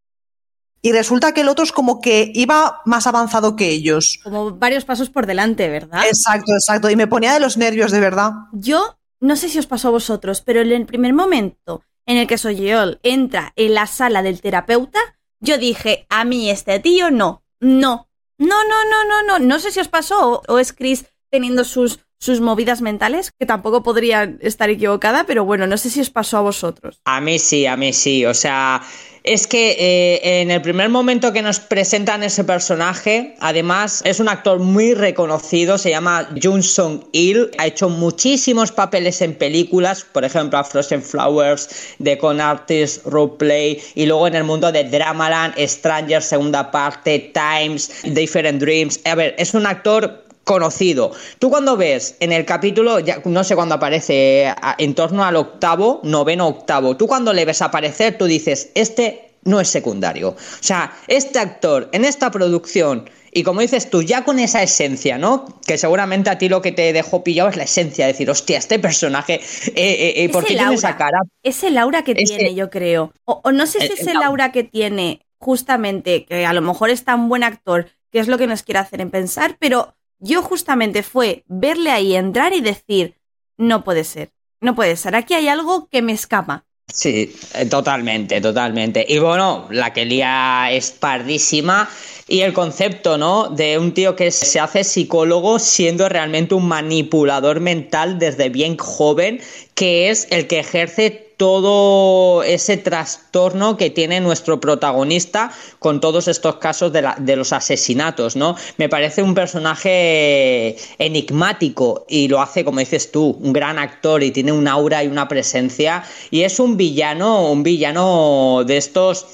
y 0.81 0.93
resulta 0.93 1.33
que 1.33 1.41
el 1.41 1.49
otro 1.49 1.65
es 1.65 1.73
como 1.73 1.99
que 1.99 2.31
iba 2.33 2.79
más 2.85 3.07
avanzado 3.07 3.57
que 3.57 3.67
ellos. 3.67 4.21
Como 4.23 4.51
varios 4.51 4.85
pasos 4.85 5.09
por 5.09 5.25
delante, 5.25 5.67
¿verdad? 5.67 6.05
Exacto, 6.07 6.53
exacto, 6.53 6.89
y 6.89 6.95
me 6.95 7.07
ponía 7.07 7.33
de 7.33 7.41
los 7.41 7.57
nervios, 7.57 7.91
de 7.91 7.99
verdad. 7.99 8.31
Yo 8.53 8.97
no 9.19 9.35
sé 9.35 9.49
si 9.49 9.59
os 9.59 9.67
pasó 9.67 9.89
a 9.89 9.91
vosotros, 9.91 10.39
pero 10.39 10.61
en 10.61 10.71
el 10.71 10.85
primer 10.85 11.11
momento 11.11 11.83
en 12.05 12.15
el 12.15 12.25
que 12.25 12.37
Soyeol 12.37 13.01
entra 13.03 13.51
en 13.57 13.73
la 13.73 13.85
sala 13.85 14.21
del 14.21 14.39
terapeuta, 14.39 14.99
yo 15.41 15.57
dije, 15.57 16.07
a 16.09 16.23
mí 16.23 16.49
este 16.49 16.79
tío 16.79 17.11
no, 17.11 17.43
no, 17.59 18.08
no, 18.39 18.63
no, 18.63 18.85
no, 18.85 19.03
no, 19.05 19.23
no. 19.23 19.39
No 19.39 19.59
sé 19.59 19.71
si 19.71 19.79
os 19.79 19.87
pasó 19.87 20.41
o, 20.47 20.59
es 20.59 20.73
Chris 20.73 21.05
teniendo 21.29 21.63
sus, 21.63 21.99
sus 22.17 22.41
movidas 22.41 22.81
mentales, 22.81 23.31
que 23.37 23.45
tampoco 23.45 23.83
podría 23.83 24.35
estar 24.39 24.69
equivocada, 24.69 25.25
pero 25.25 25.45
bueno, 25.45 25.67
no 25.67 25.77
sé 25.77 25.89
si 25.89 26.01
os 26.01 26.09
pasó 26.09 26.37
a 26.37 26.41
vosotros. 26.41 27.01
A 27.05 27.21
mí 27.21 27.37
sí, 27.37 27.65
a 27.67 27.77
mí 27.77 27.93
sí. 27.93 28.25
O 28.25 28.33
sea, 28.33 28.81
es 29.23 29.47
que 29.47 29.71
eh, 29.71 30.41
en 30.41 30.51
el 30.51 30.61
primer 30.61 30.89
momento 30.89 31.33
que 31.33 31.41
nos 31.41 31.59
presentan 31.59 32.23
ese 32.23 32.43
personaje, 32.43 33.35
además 33.39 34.01
es 34.05 34.19
un 34.19 34.29
actor 34.29 34.59
muy 34.59 34.93
reconocido, 34.93 35.77
se 35.77 35.89
llama 35.89 36.29
Jun 36.41 36.63
Song 36.63 37.01
Il, 37.11 37.49
ha 37.57 37.67
hecho 37.67 37.89
muchísimos 37.89 38.71
papeles 38.71 39.21
en 39.21 39.35
películas, 39.35 40.05
por 40.11 40.23
ejemplo 40.23 40.59
a 40.59 40.63
Frozen 40.63 41.03
Flowers, 41.03 41.69
The 42.01 42.17
Con 42.17 42.39
Artist, 42.41 43.05
Roleplay, 43.05 43.81
y 43.95 44.05
luego 44.05 44.27
en 44.27 44.35
el 44.35 44.43
mundo 44.43 44.71
de 44.71 44.83
Dramaland, 44.83 45.55
Stranger, 45.59 46.21
segunda 46.21 46.71
parte, 46.71 47.33
Times, 47.33 47.91
Different 48.03 48.61
Dreams. 48.61 48.99
A 49.05 49.15
ver, 49.15 49.35
es 49.37 49.53
un 49.53 49.65
actor 49.65 50.28
conocido. 50.49 51.11
Tú 51.37 51.51
cuando 51.51 51.77
ves 51.77 52.15
en 52.19 52.31
el 52.31 52.43
capítulo, 52.43 52.99
ya 52.99 53.21
no 53.23 53.43
sé 53.43 53.55
cuándo 53.55 53.75
aparece, 53.75 54.51
en 54.79 54.95
torno 54.95 55.23
al 55.23 55.35
octavo, 55.35 55.99
noveno 56.01 56.47
octavo, 56.47 56.97
tú 56.97 57.05
cuando 57.05 57.33
le 57.33 57.45
ves 57.45 57.61
aparecer, 57.61 58.17
tú 58.17 58.25
dices, 58.25 58.71
este 58.73 59.35
no 59.43 59.59
es 59.59 59.67
secundario. 59.67 60.29
O 60.29 60.35
sea, 60.59 60.91
este 61.07 61.37
actor 61.37 61.89
en 61.91 62.03
esta 62.03 62.31
producción, 62.31 63.07
y 63.31 63.43
como 63.43 63.61
dices 63.61 63.91
tú, 63.91 64.01
ya 64.01 64.23
con 64.23 64.39
esa 64.39 64.63
esencia, 64.63 65.19
¿no? 65.19 65.45
Que 65.67 65.77
seguramente 65.77 66.31
a 66.31 66.39
ti 66.39 66.49
lo 66.49 66.63
que 66.63 66.71
te 66.71 66.93
dejó 66.93 67.23
pillado 67.23 67.49
es 67.49 67.55
la 67.55 67.65
esencia, 67.65 68.07
decir, 68.07 68.27
hostia, 68.27 68.57
este 68.57 68.79
personaje, 68.79 69.35
eh, 69.35 69.71
eh, 69.75 70.13
eh 70.23 70.29
¿por 70.29 70.43
qué 70.43 70.55
tiene 70.55 70.73
esa 70.73 70.97
cara? 70.97 71.19
Ese 71.43 71.69
Laura 71.69 72.03
que 72.03 72.13
ese, 72.13 72.37
tiene, 72.37 72.55
yo 72.55 72.71
creo. 72.71 73.13
O, 73.25 73.39
o 73.43 73.51
no 73.51 73.67
sé 73.67 73.81
si 73.81 73.93
ese 73.93 74.15
Laura 74.15 74.51
que 74.51 74.63
tiene, 74.63 75.21
justamente, 75.37 76.25
que 76.25 76.47
a 76.47 76.53
lo 76.53 76.63
mejor 76.63 76.89
es 76.89 77.03
tan 77.05 77.29
buen 77.29 77.43
actor, 77.43 77.85
que 78.11 78.17
es 78.17 78.27
lo 78.27 78.39
que 78.39 78.47
nos 78.47 78.63
quiere 78.63 78.79
hacer 78.79 78.99
en 78.99 79.11
pensar, 79.11 79.55
pero 79.59 79.93
yo 80.19 80.41
justamente 80.41 81.03
fue 81.03 81.43
verle 81.47 81.91
ahí 81.91 82.15
entrar 82.15 82.53
y 82.53 82.61
decir, 82.61 83.15
no 83.57 83.83
puede 83.83 84.03
ser, 84.03 84.31
no 84.61 84.75
puede 84.75 84.95
ser, 84.95 85.15
aquí 85.15 85.33
hay 85.33 85.47
algo 85.47 85.87
que 85.89 86.01
me 86.01 86.11
escapa. 86.11 86.65
Sí, 86.93 87.35
eh, 87.53 87.65
totalmente, 87.65 88.41
totalmente. 88.41 89.05
Y 89.07 89.19
bueno, 89.19 89.67
la 89.69 89.93
que 89.93 90.05
lía 90.05 90.71
es 90.71 90.91
pardísima 90.91 91.87
y 92.27 92.41
el 92.41 92.53
concepto, 92.53 93.17
¿no? 93.17 93.49
De 93.49 93.77
un 93.77 93.93
tío 93.93 94.15
que 94.15 94.31
se 94.31 94.59
hace 94.59 94.83
psicólogo 94.83 95.59
siendo 95.59 96.09
realmente 96.09 96.55
un 96.55 96.67
manipulador 96.67 97.59
mental 97.59 98.17
desde 98.17 98.49
bien 98.49 98.75
joven, 98.77 99.39
que 99.75 100.09
es 100.09 100.27
el 100.31 100.47
que 100.47 100.59
ejerce 100.59 101.28
todo 101.39 102.43
ese 102.43 102.75
trastorno 102.75 103.77
que 103.77 103.89
tiene 103.89 104.19
nuestro 104.19 104.59
protagonista 104.59 105.53
con 105.79 106.01
todos 106.01 106.27
estos 106.27 106.57
casos 106.57 106.91
de, 106.91 107.35
los 107.37 107.53
asesinatos, 107.53 108.35
¿no? 108.35 108.57
Me 108.75 108.89
parece 108.89 109.23
un 109.23 109.33
personaje 109.33 110.75
enigmático 110.97 112.05
y 112.09 112.27
lo 112.27 112.41
hace, 112.41 112.65
como 112.65 112.81
dices 112.81 113.09
tú, 113.09 113.37
un 113.39 113.53
gran 113.53 113.79
actor 113.79 114.21
y 114.21 114.31
tiene 114.31 114.51
un 114.51 114.67
aura 114.67 115.01
y 115.01 115.07
una 115.07 115.29
presencia 115.29 116.03
y 116.29 116.41
es 116.41 116.59
un 116.59 116.75
villano, 116.75 117.49
un 117.49 117.63
villano 117.63 118.63
de 118.67 118.75
estos... 118.75 119.25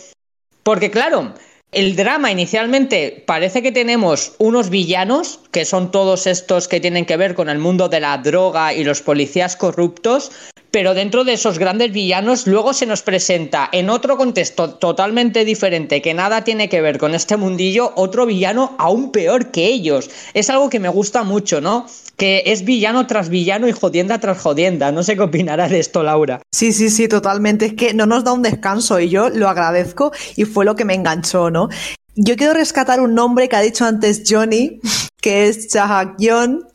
Porque 0.61 0.91
claro, 0.91 1.33
el 1.71 1.97
drama 1.97 2.32
inicialmente 2.32 3.23
parece 3.28 3.62
que 3.62 3.73
tenemos 3.73 4.32
unos 4.38 4.69
villanos, 4.69 5.41
que 5.51 5.65
son 5.65 5.91
todos 5.91 6.25
estos 6.25 6.69
que 6.69 6.80
tienen 6.80 7.06
que 7.06 7.17
ver 7.17 7.36
con 7.36 7.49
el 7.49 7.60
mundo 7.60 7.89
de 7.89 7.99
la 7.99 8.17
droga 8.17 8.73
y 8.73 8.86
los 8.86 9.01
policías 9.01 9.58
corruptos, 9.58 10.32
pero 10.71 10.93
dentro 10.93 11.25
de 11.25 11.34
esos 11.34 11.60
grandes 11.60 11.91
villanos 11.91 12.47
luego 12.47 12.73
se 12.73 12.86
nos 12.86 13.01
presenta 13.01 13.67
en 13.73 13.89
otro 13.89 14.15
contexto 14.15 14.75
totalmente 14.75 15.43
diferente 15.43 16.01
que 16.01 16.13
nada 16.13 16.45
tiene 16.45 16.69
que 16.69 16.82
ver 16.82 16.97
con 16.97 17.13
este 17.13 17.36
mundillo 17.36 17.91
otro 17.95 18.25
villano 18.25 18.75
aún 18.78 19.12
peor 19.12 19.51
que 19.51 19.65
ellos. 19.67 20.10
Es 20.34 20.49
algo 20.49 20.69
que 20.69 20.80
me 20.80 20.89
gusta 20.89 21.23
mucho, 21.23 21.60
¿no? 21.60 21.88
Que 22.17 22.43
es 22.45 22.63
villano 22.63 23.08
tras 23.08 23.30
villano 23.30 23.67
y 23.67 23.71
jodienda 23.71 24.19
tras 24.19 24.39
jodienda. 24.39 24.91
No 24.91 25.04
sé 25.04 25.15
qué 25.15 25.23
opinará 25.23 25.67
de 25.67 25.80
esto, 25.80 26.04
Laura. 26.04 26.41
Sí, 26.54 26.71
sí, 26.73 26.89
sí, 26.89 27.08
totalmente. 27.08 27.65
Es 27.65 27.73
que 27.73 27.93
no 27.93 28.06
nos 28.06 28.23
da 28.23 28.32
un 28.32 28.41
descanso 28.41 28.99
y 28.99 29.10
yo 29.10 29.30
lo 29.30 29.49
agradezco 29.49 30.12
y 30.36 30.45
fue 30.45 30.65
lo 30.65 30.75
que 30.75 30.86
me 30.86 30.93
enganchó, 30.93 31.49
¿no? 31.49 31.69
Yo 32.15 32.38
quiero 32.38 32.54
rescatar 32.54 33.01
un 33.01 33.13
nombre 33.13 33.49
que 33.49 33.58
ha 33.58 33.62
dicho 33.62 33.86
antes 33.86 34.23
Johnny, 34.28 34.80
que 35.21 35.47
es 35.47 35.67
Chahak 35.67 36.15
Yon, 36.17 36.65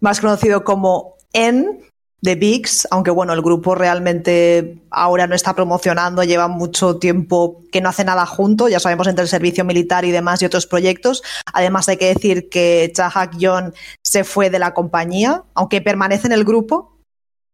más 0.00 0.20
conocido 0.20 0.64
como 0.64 1.16
En, 1.32 1.80
de 2.22 2.34
VIX, 2.34 2.88
aunque 2.90 3.10
bueno, 3.10 3.32
el 3.32 3.40
grupo 3.40 3.74
realmente 3.74 4.78
ahora 4.90 5.26
no 5.26 5.34
está 5.34 5.54
promocionando, 5.54 6.22
lleva 6.22 6.48
mucho 6.48 6.96
tiempo 6.96 7.62
que 7.72 7.80
no 7.80 7.88
hace 7.88 8.04
nada 8.04 8.26
junto, 8.26 8.68
ya 8.68 8.80
sabemos 8.80 9.06
entre 9.06 9.22
el 9.22 9.28
servicio 9.28 9.64
militar 9.64 10.04
y 10.04 10.10
demás 10.10 10.42
y 10.42 10.44
otros 10.44 10.66
proyectos. 10.66 11.22
Además 11.52 11.88
hay 11.88 11.96
que 11.96 12.14
decir 12.14 12.48
que 12.50 12.90
Chahak 12.94 13.38
Yon 13.38 13.74
se 14.10 14.24
fue 14.24 14.50
de 14.50 14.58
la 14.58 14.74
compañía, 14.74 15.44
aunque 15.54 15.80
permanece 15.80 16.26
en 16.26 16.32
el 16.32 16.44
grupo. 16.44 16.98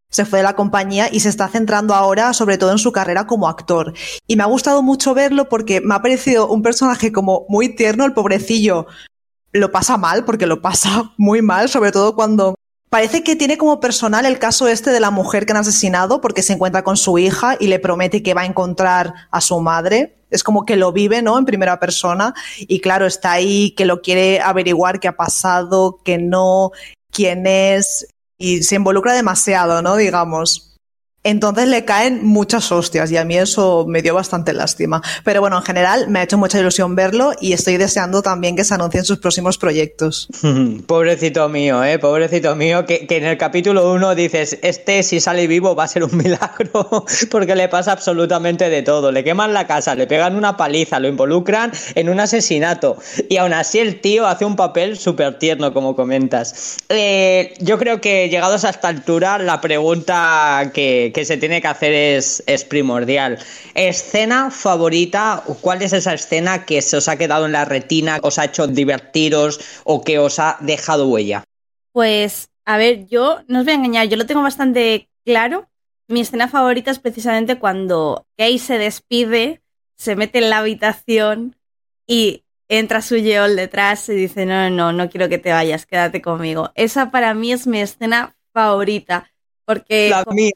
se 0.09 0.25
fue 0.25 0.38
de 0.38 0.45
la 0.45 0.55
compañía 0.55 1.09
y 1.12 1.21
se 1.21 1.29
está 1.29 1.49
centrando 1.49 1.92
ahora 1.92 2.33
sobre 2.33 2.57
todo 2.57 2.71
en 2.73 2.79
su 2.79 2.92
carrera 2.92 3.27
como 3.27 3.49
actor. 3.49 3.92
Y 4.27 4.37
me 4.37 4.42
ha 4.42 4.47
gustado 4.47 4.81
mucho 4.83 5.12
verlo 5.12 5.51
porque 5.51 5.83
me 5.83 5.95
ha 5.95 6.01
parecido 6.01 6.49
un 6.49 6.62
personaje 6.62 7.12
como 7.12 7.45
muy 7.51 7.75
tierno, 7.75 8.07
el 8.07 8.14
pobrecillo 8.14 8.87
lo 9.53 9.71
pasa 9.71 9.99
mal, 9.99 10.25
porque 10.25 10.47
lo 10.47 10.62
pasa 10.62 11.12
muy 11.19 11.42
mal, 11.42 11.69
sobre 11.69 11.92
todo 11.92 12.14
cuando 12.14 12.55
parece 12.90 13.22
que 13.22 13.37
tiene 13.37 13.59
como 13.59 13.81
personal 13.81 14.27
el 14.27 14.38
caso 14.38 14.68
este 14.68 14.90
de 14.90 15.01
la 15.01 15.11
mujer 15.11 15.46
que 15.46 15.53
han 15.53 15.59
asesinado 15.59 16.20
porque 16.20 16.42
se 16.42 16.53
encuentra 16.53 16.85
con 16.85 16.96
su 16.96 17.18
hija 17.18 17.57
y 17.59 17.66
le 17.66 17.79
promete 17.79 18.22
que 18.22 18.35
va 18.35 18.42
a 18.42 18.46
encontrar 18.46 19.12
a 19.31 19.40
su 19.40 19.61
madre. 19.61 20.16
Es 20.31 20.42
como 20.42 20.64
que 20.64 20.77
lo 20.77 20.92
vive, 20.92 21.22
¿no? 21.22 21.38
En 21.38 21.44
primera 21.44 21.79
persona. 21.79 22.35
Y 22.59 22.81
claro, 22.81 23.07
está 23.07 23.33
ahí, 23.33 23.72
que 23.72 23.85
lo 23.85 24.03
quiere 24.03 24.40
averiguar 24.40 24.99
qué 25.01 25.09
ha 25.09 25.16
pasado, 25.16 26.01
que 26.05 26.18
no, 26.18 26.72
quién 27.11 27.46
es. 27.46 28.09
Y 28.38 28.62
se 28.62 28.75
involucra 28.77 29.14
demasiado, 29.14 29.83
¿no? 29.83 29.96
Digamos. 29.96 30.65
Entonces 31.26 31.66
le 31.66 31.84
caen 31.84 32.24
muchas 32.24 32.70
hostias 32.70 33.10
y 33.10 33.16
a 33.16 33.24
mí 33.24 33.36
eso 33.36 33.84
me 33.88 34.00
dio 34.00 34.14
bastante 34.14 34.52
lástima. 34.52 35.02
Pero 35.24 35.40
bueno, 35.40 35.56
en 35.56 35.64
general 35.64 36.06
me 36.06 36.20
ha 36.20 36.22
hecho 36.22 36.38
mucha 36.38 36.60
ilusión 36.60 36.94
verlo 36.94 37.32
y 37.40 37.52
estoy 37.52 37.78
deseando 37.78 38.22
también 38.22 38.54
que 38.54 38.62
se 38.62 38.74
anuncien 38.74 39.04
sus 39.04 39.18
próximos 39.18 39.58
proyectos. 39.58 40.28
Pobrecito 40.86 41.48
mío, 41.48 41.82
¿eh? 41.82 41.98
Pobrecito 41.98 42.54
mío, 42.54 42.86
que, 42.86 43.08
en 43.10 43.24
el 43.24 43.36
capítulo 43.38 43.92
1 43.92 44.14
dices, 44.14 44.60
este 44.62 45.02
si 45.02 45.18
sale 45.18 45.48
vivo 45.48 45.74
va 45.74 45.82
a 45.82 45.88
ser 45.88 46.04
un 46.04 46.16
milagro 46.16 47.04
porque 47.28 47.56
le 47.56 47.68
pasa 47.68 47.90
absolutamente 47.90 48.68
de 48.68 48.82
todo. 48.82 49.10
Le 49.10 49.24
queman 49.24 49.52
la 49.52 49.66
casa, 49.66 49.96
le 49.96 50.06
pegan 50.06 50.36
una 50.36 50.56
paliza, 50.56 51.00
lo 51.00 51.08
involucran 51.08 51.72
en 51.96 52.08
un 52.08 52.20
asesinato 52.20 52.98
y 53.28 53.38
aún 53.38 53.52
así 53.52 53.80
el 53.80 54.00
tío 54.00 54.28
hace 54.28 54.44
un 54.44 54.54
papel 54.54 54.96
súper 54.96 55.40
tierno, 55.40 55.72
como 55.72 55.96
comentas. 55.96 56.76
Eh, 56.88 57.54
yo 57.58 57.78
creo 57.78 58.00
que 58.00 58.28
llegados 58.28 58.64
a 58.64 58.70
esta 58.70 58.86
altura, 58.86 59.38
la 59.38 59.60
pregunta 59.60 60.70
que 60.72 61.15
que 61.16 61.24
se 61.24 61.38
tiene 61.38 61.62
que 61.62 61.68
hacer 61.68 61.94
es, 61.94 62.44
es 62.46 62.62
primordial. 62.66 63.38
¿Escena 63.72 64.50
favorita? 64.50 65.42
¿Cuál 65.62 65.81
es 65.81 65.94
esa 65.94 66.12
escena 66.12 66.66
que 66.66 66.83
se 66.83 66.98
os 66.98 67.09
ha 67.09 67.16
quedado 67.16 67.46
en 67.46 67.52
la 67.52 67.64
retina, 67.64 68.18
os 68.22 68.38
ha 68.38 68.44
hecho 68.44 68.66
divertiros 68.66 69.81
o 69.85 70.05
que 70.05 70.18
os 70.18 70.38
ha 70.38 70.59
dejado 70.61 71.09
huella? 71.09 71.42
Pues, 71.92 72.50
a 72.66 72.76
ver, 72.76 73.07
yo 73.07 73.40
no 73.48 73.61
os 73.61 73.64
voy 73.64 73.72
a 73.72 73.76
engañar, 73.76 74.09
yo 74.09 74.18
lo 74.18 74.26
tengo 74.26 74.42
bastante 74.42 75.09
claro. 75.24 75.70
Mi 76.07 76.20
escena 76.20 76.48
favorita 76.48 76.90
es 76.90 76.98
precisamente 76.98 77.59
cuando 77.59 78.26
Kay 78.37 78.59
se 78.59 78.76
despide, 78.76 79.62
se 79.96 80.16
mete 80.16 80.40
en 80.40 80.50
la 80.50 80.59
habitación 80.59 81.57
y 82.07 82.44
entra 82.68 83.00
su 83.00 83.16
Yeol 83.16 83.57
detrás 83.57 84.07
y 84.11 84.14
dice, 84.16 84.44
no, 84.44 84.68
no, 84.68 84.92
no 84.92 85.09
quiero 85.09 85.31
que 85.31 85.38
te 85.38 85.50
vayas, 85.50 85.87
quédate 85.87 86.20
conmigo. 86.20 86.72
Esa 86.74 87.11
para 87.11 87.33
mí 87.33 87.52
es 87.52 87.66
mi 87.66 87.81
escena 87.81 88.37
favorita. 88.52 89.31
Porque 89.64 90.11
la 90.11 90.22
mía. 90.31 90.52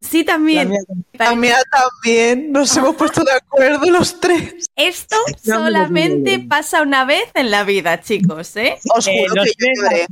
Sí, 0.00 0.24
también. 0.24 0.72
La 1.12 1.34
mía, 1.34 1.58
también. 1.70 2.52
Nos 2.52 2.74
hemos 2.76 2.96
puesto 2.96 3.22
de 3.22 3.32
acuerdo 3.32 3.90
los 3.90 4.18
tres. 4.18 4.70
Esto 4.74 5.16
solamente 5.44 6.38
pasa 6.38 6.82
una 6.82 7.04
vez 7.04 7.24
en 7.34 7.50
la 7.50 7.64
vida, 7.64 8.00
chicos, 8.00 8.56
¿eh? 8.56 8.78
Os 8.94 9.06
juro 9.06 9.42
eh, 9.42 9.46
que 9.46 9.52
tres, 9.58 10.06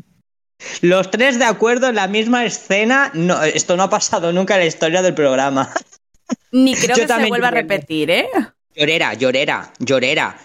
Los 0.82 1.10
tres 1.10 1.38
de 1.38 1.46
acuerdo 1.46 1.88
en 1.88 1.94
la 1.94 2.06
misma 2.06 2.44
escena. 2.44 3.10
No, 3.14 3.42
esto 3.42 3.76
no 3.76 3.84
ha 3.84 3.90
pasado 3.90 4.32
nunca 4.32 4.54
en 4.54 4.60
la 4.60 4.66
historia 4.66 5.00
del 5.00 5.14
programa. 5.14 5.72
Ni 6.52 6.74
creo 6.74 6.94
que 6.94 7.08
se 7.08 7.26
vuelva 7.26 7.48
a 7.48 7.52
repetir, 7.52 8.10
¿eh? 8.10 8.28
Llorera, 8.74 9.14
llorera, 9.14 9.72
llorera 9.78 10.38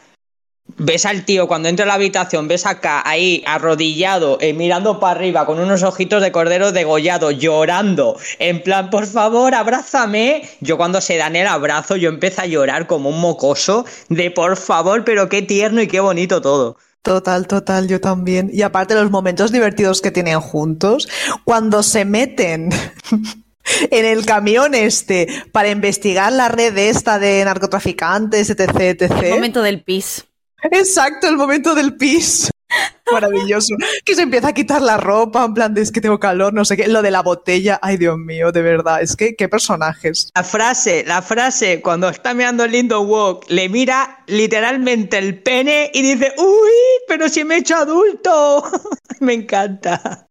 ves 0.78 1.06
al 1.06 1.26
tío 1.26 1.48
cuando 1.48 1.70
entra 1.70 1.86
a 1.86 1.88
la 1.88 1.94
habitación, 1.96 2.48
ves 2.48 2.66
acá, 2.66 3.02
ahí, 3.06 3.44
arrodillado, 3.46 4.38
eh, 4.42 4.54
mirando 4.54 5.00
para 5.00 5.20
arriba, 5.20 5.46
con 5.46 5.60
unos 5.60 5.84
ojitos 5.84 6.22
de 6.22 6.32
cordero 6.32 6.72
degollado, 6.72 7.32
llorando, 7.32 8.18
en 8.40 8.62
plan, 8.64 8.90
por 8.90 9.06
favor, 9.06 9.56
abrázame. 9.56 10.50
Yo 10.62 10.78
cuando 10.78 11.02
se 11.02 11.18
dan 11.18 11.36
el 11.36 11.48
abrazo, 11.48 11.96
yo 11.96 12.10
empiezo 12.10 12.42
a 12.42 12.46
llorar 12.46 12.88
como 12.88 13.10
un 13.10 13.20
mocoso, 13.20 13.86
de 14.10 14.32
por 14.32 14.58
favor, 14.58 15.04
pero 15.04 15.30
qué 15.30 15.42
tierno 15.42 15.82
y 15.82 15.88
qué 15.88 16.00
bonito 16.00 16.42
todo. 16.42 16.78
Total, 17.02 17.48
total, 17.48 17.90
yo 17.90 18.00
también. 18.00 18.50
Y 18.54 18.62
aparte 18.62 18.96
los 18.96 19.12
momentos 19.12 19.52
divertidos 19.52 20.00
que 20.02 20.12
tienen 20.12 20.40
juntos, 20.40 21.10
cuando 21.44 21.84
se 21.84 22.06
meten 22.06 22.70
en 23.92 24.06
el 24.06 24.26
camión 24.26 24.74
este 24.74 25.28
para 25.52 25.70
investigar 25.70 26.32
la 26.32 26.48
red 26.48 26.78
esta 26.78 27.20
de 27.20 27.44
narcotraficantes, 27.44 28.50
etc, 28.50 29.02
etc. 29.02 29.12
El 29.22 29.32
momento 29.32 29.62
del 29.62 29.84
pis. 29.84 30.26
Exacto, 30.72 31.28
el 31.28 31.38
momento 31.38 31.76
del 31.76 31.96
pis. 31.96 32.50
Maravilloso. 33.12 33.76
Que 34.06 34.16
se 34.16 34.24
empieza 34.24 34.50
a 34.50 34.54
quitar 34.54 34.82
la 34.82 34.98
ropa, 34.98 35.46
en 35.46 35.54
plan 35.54 35.74
de 35.74 35.82
es 35.82 35.92
que 35.92 36.02
tengo 36.02 36.20
calor, 36.20 36.54
no 36.54 36.66
sé 36.66 36.78
qué. 36.78 36.88
Lo 36.88 37.02
de 37.02 37.12
la 37.12 37.22
botella, 37.22 37.80
ay 37.82 37.98
Dios 37.98 38.18
mío, 38.18 38.52
de 38.52 38.62
verdad, 38.62 39.02
es 39.02 39.16
que 39.16 39.36
qué 39.36 39.50
personajes. 39.50 40.32
La 40.36 40.44
frase, 40.44 41.04
la 41.06 41.22
frase, 41.22 41.82
cuando 41.82 42.10
está 42.10 42.34
mirando 42.34 42.66
Lindo 42.68 43.02
Walk, 43.02 43.46
le 43.50 43.70
mira 43.70 44.24
literalmente 44.28 45.18
el 45.18 45.42
pene 45.42 45.92
y 45.94 46.02
dice, 46.02 46.34
uy, 46.38 46.72
pero 47.08 47.30
si 47.30 47.44
me 47.44 47.56
he 47.56 47.60
hecho 47.60 47.76
adulto. 47.76 48.64
me 49.20 49.34
encanta. 49.34 50.28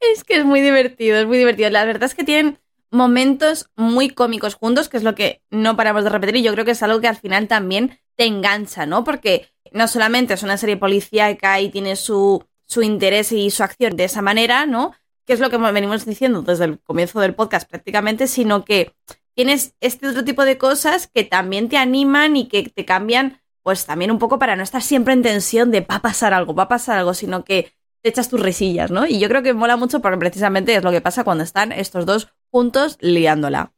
Es 0.00 0.24
que 0.24 0.36
es 0.36 0.44
muy 0.44 0.60
divertido, 0.60 1.18
es 1.18 1.26
muy 1.26 1.38
divertido. 1.38 1.70
La 1.70 1.84
verdad 1.84 2.04
es 2.04 2.14
que 2.14 2.24
tienen 2.24 2.58
momentos 2.90 3.70
muy 3.74 4.10
cómicos 4.10 4.54
juntos, 4.54 4.88
que 4.88 4.98
es 4.98 5.02
lo 5.02 5.14
que 5.14 5.40
no 5.50 5.76
paramos 5.76 6.04
de 6.04 6.10
repetir 6.10 6.36
y 6.36 6.42
yo 6.42 6.52
creo 6.52 6.64
que 6.64 6.72
es 6.72 6.82
algo 6.82 7.00
que 7.00 7.08
al 7.08 7.16
final 7.16 7.48
también 7.48 7.98
te 8.16 8.26
engancha, 8.26 8.86
¿no? 8.86 9.04
Porque 9.04 9.48
no 9.72 9.88
solamente 9.88 10.34
es 10.34 10.42
una 10.42 10.56
serie 10.56 10.76
policíaca 10.76 11.60
y 11.60 11.70
tiene 11.70 11.96
su, 11.96 12.44
su 12.66 12.82
interés 12.82 13.32
y 13.32 13.50
su 13.50 13.62
acción 13.62 13.96
de 13.96 14.04
esa 14.04 14.22
manera, 14.22 14.66
¿no? 14.66 14.94
Que 15.26 15.32
es 15.32 15.40
lo 15.40 15.50
que 15.50 15.56
venimos 15.56 16.04
diciendo 16.04 16.42
desde 16.42 16.64
el 16.64 16.80
comienzo 16.80 17.20
del 17.20 17.34
podcast 17.34 17.68
prácticamente, 17.68 18.26
sino 18.26 18.64
que 18.64 18.94
tienes 19.34 19.74
este 19.80 20.08
otro 20.08 20.24
tipo 20.24 20.44
de 20.44 20.58
cosas 20.58 21.06
que 21.06 21.24
también 21.24 21.68
te 21.68 21.76
animan 21.76 22.36
y 22.36 22.48
que 22.48 22.64
te 22.64 22.84
cambian, 22.84 23.40
pues 23.62 23.86
también 23.86 24.10
un 24.10 24.18
poco 24.18 24.38
para 24.38 24.56
no 24.56 24.62
estar 24.62 24.82
siempre 24.82 25.14
en 25.14 25.22
tensión 25.22 25.70
de 25.70 25.80
va 25.80 25.96
a 25.96 26.02
pasar 26.02 26.34
algo, 26.34 26.54
va 26.54 26.64
a 26.64 26.68
pasar 26.68 26.98
algo, 26.98 27.14
sino 27.14 27.44
que 27.44 27.72
te 28.02 28.08
echas 28.08 28.28
tus 28.28 28.40
risillas, 28.40 28.90
¿no? 28.90 29.06
Y 29.06 29.20
yo 29.20 29.28
creo 29.28 29.42
que 29.42 29.54
mola 29.54 29.76
mucho 29.76 30.00
porque 30.00 30.18
precisamente 30.18 30.74
es 30.74 30.82
lo 30.82 30.90
que 30.90 31.00
pasa 31.00 31.24
cuando 31.24 31.44
están 31.44 31.72
estos 31.72 32.04
dos 32.04 32.28
juntos 32.50 32.98
liándola. 33.00 33.72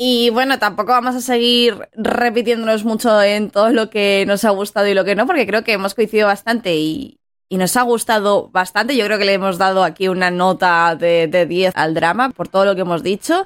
Y 0.00 0.30
bueno, 0.30 0.60
tampoco 0.60 0.92
vamos 0.92 1.16
a 1.16 1.20
seguir 1.20 1.88
repitiéndonos 1.96 2.84
mucho 2.84 3.20
en 3.20 3.50
todo 3.50 3.70
lo 3.70 3.90
que 3.90 4.24
nos 4.28 4.44
ha 4.44 4.50
gustado 4.50 4.86
y 4.86 4.94
lo 4.94 5.04
que 5.04 5.16
no, 5.16 5.26
porque 5.26 5.44
creo 5.44 5.64
que 5.64 5.72
hemos 5.72 5.94
coincidido 5.94 6.28
bastante 6.28 6.76
y, 6.76 7.18
nos 7.50 7.76
ha 7.76 7.82
gustado 7.82 8.48
bastante. 8.52 8.96
Yo 8.96 9.04
creo 9.06 9.18
que 9.18 9.24
le 9.24 9.32
hemos 9.32 9.58
dado 9.58 9.82
aquí 9.82 10.06
una 10.06 10.30
nota 10.30 10.94
de, 10.94 11.46
10 11.48 11.72
al 11.74 11.94
drama 11.94 12.30
por 12.30 12.46
todo 12.46 12.64
lo 12.64 12.76
que 12.76 12.82
hemos 12.82 13.02
dicho. 13.02 13.44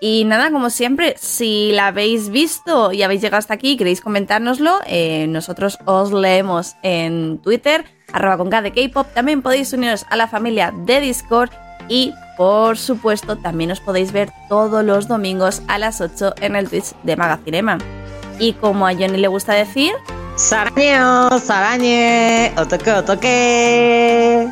Y 0.00 0.24
nada, 0.24 0.50
como 0.50 0.70
siempre, 0.70 1.14
si 1.18 1.70
la 1.70 1.88
habéis 1.88 2.30
visto 2.30 2.90
y 2.90 3.04
habéis 3.04 3.20
llegado 3.20 3.38
hasta 3.38 3.54
aquí 3.54 3.72
y 3.72 3.76
queréis 3.76 4.00
comentárnoslo, 4.00 4.80
eh, 4.86 5.28
nosotros 5.28 5.78
os 5.84 6.12
leemos 6.12 6.74
en 6.82 7.38
Twitter, 7.38 7.84
arroba 8.12 8.38
con 8.38 8.50
K 8.50 8.62
de 8.62 8.72
K-Pop. 8.72 9.06
También 9.14 9.42
podéis 9.42 9.72
uniros 9.72 10.04
a 10.10 10.16
la 10.16 10.26
familia 10.26 10.72
de 10.84 11.00
Discord 11.00 11.50
y 11.88 12.14
por 12.36 12.78
supuesto, 12.78 13.36
también 13.36 13.70
os 13.70 13.80
podéis 13.80 14.12
ver 14.12 14.32
todos 14.48 14.84
los 14.84 15.06
domingos 15.06 15.62
a 15.68 15.78
las 15.78 16.00
8 16.00 16.34
en 16.40 16.56
el 16.56 16.68
Twitch 16.68 16.92
de 17.02 17.16
Magacinema. 17.16 17.78
Y 18.38 18.54
como 18.54 18.86
a 18.86 18.92
Johnny 18.92 19.18
le 19.18 19.28
gusta 19.28 19.52
decir... 19.52 19.92
¡Saraño! 20.36 21.38
¡Sarañe! 21.38 22.52
¡Otoque, 22.56 22.92
otoque! 22.92 24.48